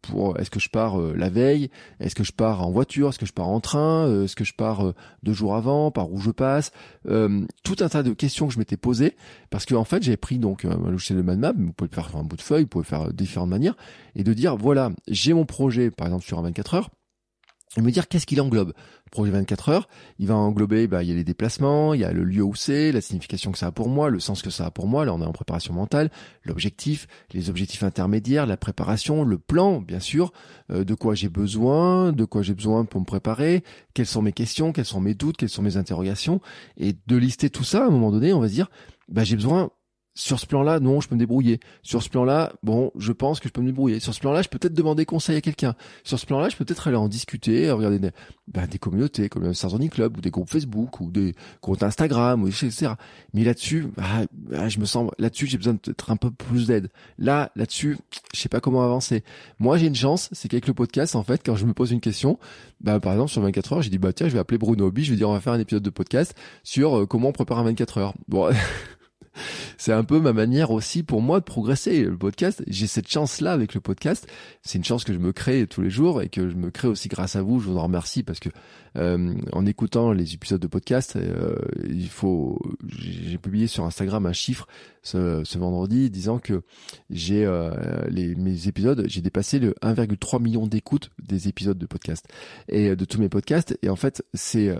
[0.00, 1.68] pour, est-ce que je pars la veille,
[2.00, 4.54] est-ce que je pars en voiture, est-ce que je pars en train, est-ce que je
[4.54, 6.72] pars deux jours avant, par où je passe,
[7.04, 9.14] tout un tas de questions que je m'étais posées
[9.50, 11.94] parce que en fait j'ai pris donc un logiciel de mind map, vous pouvez le
[11.94, 13.76] faire sur un bout de feuille, vous pouvez faire de différentes manières
[14.16, 16.71] et de dire voilà j'ai mon projet par exemple sur un 24
[17.76, 18.72] et me dire qu'est-ce qu'il englobe.
[19.06, 22.04] Le projet 24 heures, il va englober, bah, il y a les déplacements, il y
[22.04, 24.50] a le lieu où c'est, la signification que ça a pour moi, le sens que
[24.50, 25.04] ça a pour moi.
[25.04, 26.10] Là, on est en préparation mentale,
[26.44, 30.32] l'objectif, les objectifs intermédiaires, la préparation, le plan, bien sûr,
[30.70, 33.64] euh, de quoi j'ai besoin, de quoi j'ai besoin pour me préparer,
[33.94, 36.40] quelles sont mes questions, quels sont mes doutes, quelles sont mes interrogations,
[36.76, 37.84] et de lister tout ça.
[37.84, 38.70] À un moment donné, on va se dire,
[39.08, 39.70] bah, j'ai besoin
[40.14, 41.60] sur ce plan-là, non, je peux me débrouiller.
[41.82, 43.98] Sur ce plan-là, bon, je pense que je peux me débrouiller.
[43.98, 45.74] Sur ce plan-là, je peux peut-être demander conseil à quelqu'un.
[46.04, 48.10] Sur ce plan-là, je peux peut-être aller en discuter, regarder des,
[48.46, 52.42] bah, des communautés comme le Sarzoni Club ou des groupes Facebook ou des comptes Instagram
[52.42, 52.92] ou etc.
[53.32, 56.90] Mais là-dessus, bah, bah, je me sens là-dessus, j'ai besoin d'être un peu plus d'aide.
[57.18, 57.96] Là, là-dessus,
[58.34, 59.24] je sais pas comment avancer.
[59.58, 62.00] Moi, j'ai une chance, c'est qu'avec le podcast, en fait, quand je me pose une
[62.00, 62.38] question,
[62.82, 65.04] bah, par exemple sur 24 heures, j'ai dit bah tiens, je vais appeler Bruno Hobby,
[65.04, 66.34] je vais dire on va faire un épisode de podcast
[66.64, 68.14] sur euh, comment on prépare un 24 heures.
[68.28, 68.50] Bon.
[69.78, 72.04] c'est un peu ma manière aussi pour moi de progresser.
[72.04, 74.28] Le podcast, j'ai cette chance-là avec le podcast.
[74.62, 76.88] C'est une chance que je me crée tous les jours et que je me crée
[76.88, 77.60] aussi grâce à vous.
[77.60, 78.48] Je vous en remercie parce que
[78.98, 81.56] euh, en écoutant les épisodes de podcast, euh,
[81.88, 82.60] il faut.
[82.86, 84.66] J'ai publié sur Instagram un chiffre
[85.02, 86.62] ce, ce vendredi disant que
[87.10, 87.72] j'ai euh,
[88.08, 92.28] les mes épisodes, j'ai dépassé le 1,3 million d'écoutes des épisodes de podcast
[92.68, 93.76] et de tous mes podcasts.
[93.82, 94.76] Et en fait, c'est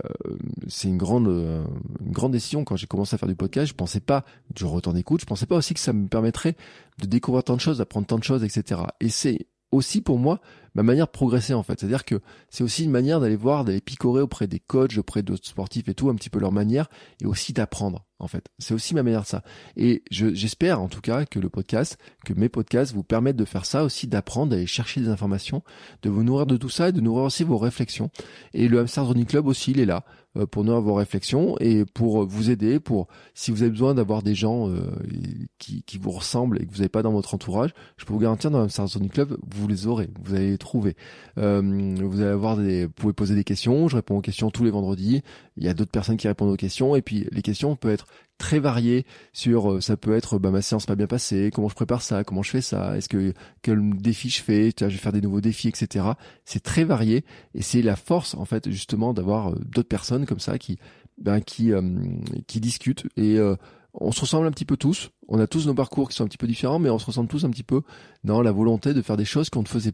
[0.67, 3.67] c'est une grande une grande décision quand j'ai commencé à faire du podcast.
[3.67, 5.21] Je pensais pas du retour d'écoute.
[5.21, 6.55] Je pensais pas aussi que ça me permettrait
[6.99, 8.81] de découvrir tant de choses, d'apprendre tant de choses, etc.
[8.99, 10.39] Et c'est aussi pour moi
[10.75, 11.79] ma manière de progresser en fait.
[11.79, 15.47] C'est-à-dire que c'est aussi une manière d'aller voir, d'aller picorer auprès des coachs, auprès d'autres
[15.47, 16.89] sportifs et tout, un petit peu leur manière,
[17.21, 18.47] et aussi d'apprendre en fait.
[18.57, 19.43] C'est aussi ma manière de ça.
[19.75, 23.65] Et j'espère en tout cas que le podcast, que mes podcasts vous permettent de faire
[23.65, 25.63] ça aussi, d'apprendre, d'aller chercher des informations,
[26.01, 28.09] de vous nourrir de tout ça et de nourrir aussi vos réflexions.
[28.53, 30.05] Et le Hamster Running Club aussi, il est là.
[30.37, 34.23] Euh, pour nourrir vos réflexions et pour vous aider, pour si vous avez besoin d'avoir
[34.23, 34.91] des gens euh,
[35.59, 38.19] qui, qui vous ressemblent et que vous n'avez pas dans votre entourage, je peux vous
[38.19, 40.95] garantir dans le Sonic Club, vous les aurez, vous allez les trouver.
[41.37, 41.61] Euh,
[41.99, 44.71] vous allez avoir des, vous pouvez poser des questions, je réponds aux questions tous les
[44.71, 45.21] vendredis.
[45.57, 48.07] Il y a d'autres personnes qui répondent aux questions et puis les questions peuvent être
[48.37, 51.75] très variées sur, euh, ça peut être bah, ma séance pas bien passée, comment je
[51.75, 55.11] prépare ça, comment je fais ça, est-ce que quel défi je fais, je vais faire
[55.11, 56.05] des nouveaux défis, etc.
[56.45, 60.39] C'est très varié et c'est la force en fait justement d'avoir euh, d'autres personnes comme
[60.39, 60.77] ça qui,
[61.17, 61.81] ben, qui, euh,
[62.47, 63.39] qui discutent et
[63.93, 65.11] on se ressemble un petit peu tous.
[65.27, 67.29] On a tous nos parcours qui sont un petit peu différents, mais on se ressemble
[67.29, 67.81] tous un petit peu
[68.23, 69.93] dans la volonté de faire des choses qu'on ne faisait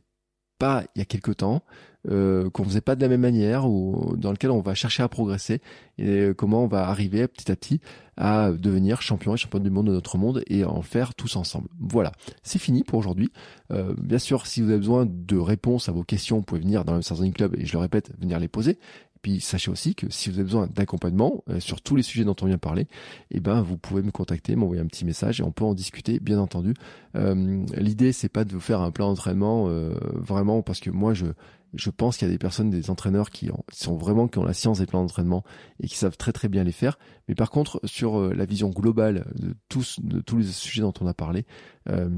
[0.60, 1.64] pas il y a quelque temps,
[2.08, 5.10] euh, qu'on faisait pas de la même manière ou dans lequel on va chercher à
[5.10, 5.62] progresser
[5.98, 7.82] et comment on va arriver petit à petit
[8.16, 11.70] à devenir champion et championne du monde de notre monde et en faire tous ensemble.
[11.80, 12.12] Voilà,
[12.44, 13.32] c'est fini pour aujourd'hui.
[13.72, 16.84] Euh, bien sûr, si vous avez besoin de réponses à vos questions, vous pouvez venir
[16.84, 18.78] dans le Sarzoni Club et je le répète, venir les poser.
[19.22, 22.36] Puis sachez aussi que si vous avez besoin d'accompagnement euh, sur tous les sujets dont
[22.42, 22.88] on vient parler,
[23.32, 26.20] eh ben vous pouvez me contacter, m'envoyer un petit message et on peut en discuter,
[26.20, 26.74] bien entendu.
[27.16, 31.14] Euh, L'idée c'est pas de vous faire un plan d'entraînement euh, vraiment parce que moi
[31.14, 31.26] je
[31.74, 34.54] je pense qu'il y a des personnes, des entraîneurs qui, sont vraiment qui ont la
[34.54, 35.44] science des plans d'entraînement
[35.80, 36.98] et qui savent très très bien les faire.
[37.28, 40.94] Mais par contre, sur euh, la vision globale de tous de tous les sujets dont
[41.00, 41.46] on a parlé,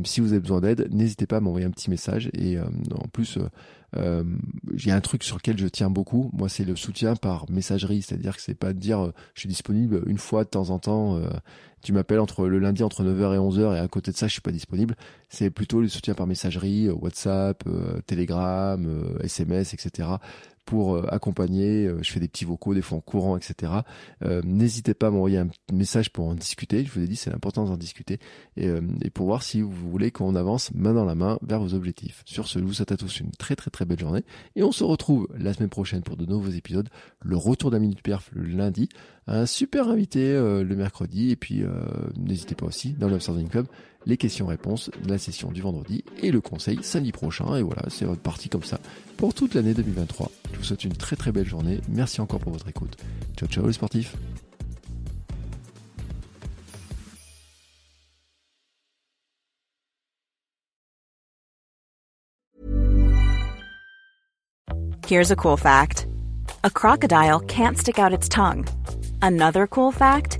[0.03, 2.30] si vous avez besoin d'aide, n'hésitez pas à m'envoyer un petit message.
[2.34, 3.38] Et euh, en plus,
[3.97, 4.24] euh,
[4.74, 6.30] y a un truc sur lequel je tiens beaucoup.
[6.34, 10.03] Moi, c'est le soutien par messagerie, c'est-à-dire que c'est pas de dire je suis disponible
[10.07, 11.19] une fois de temps en temps.
[11.82, 14.34] tu m'appelles entre le lundi entre 9h et 11h et à côté de ça, je
[14.34, 14.95] suis pas disponible.
[15.30, 17.63] C'est plutôt le soutien par messagerie, WhatsApp,
[18.05, 18.88] Telegram,
[19.22, 20.09] SMS, etc
[20.72, 21.86] pour euh, accompagner.
[21.86, 23.74] Euh, je fais des petits vocaux, des fois en courant, etc.
[24.24, 26.86] Euh, n'hésitez pas à m'envoyer un message pour en discuter.
[26.86, 28.19] Je vous ai dit, c'est l'important d'en discuter
[28.55, 28.69] et,
[29.01, 32.24] et, pour voir si vous voulez qu'on avance main dans la main vers vos objectifs.
[32.26, 34.24] Sur ce, je vous souhaite à tous une très très très belle journée
[34.55, 36.88] et on se retrouve la semaine prochaine pour de nouveaux épisodes.
[37.19, 38.88] Le retour d'un minute perf le lundi,
[39.28, 41.63] un super invité le mercredi et puis
[42.15, 43.17] n'hésitez pas aussi dans le
[43.49, 43.67] Club
[44.06, 47.56] les questions-réponses de la session du vendredi et le conseil samedi prochain.
[47.56, 48.80] Et voilà, c'est votre partie comme ça
[49.18, 50.32] pour toute l'année 2023.
[50.54, 51.80] Je vous souhaite une très très belle journée.
[51.89, 52.97] Merci encore pour votre écoute.
[53.38, 54.16] Ciao ciao les sportifs.
[65.12, 66.08] Here's a cool fact.
[66.64, 68.66] A crocodile can't stick out its tongue.
[69.22, 70.39] Another cool fact.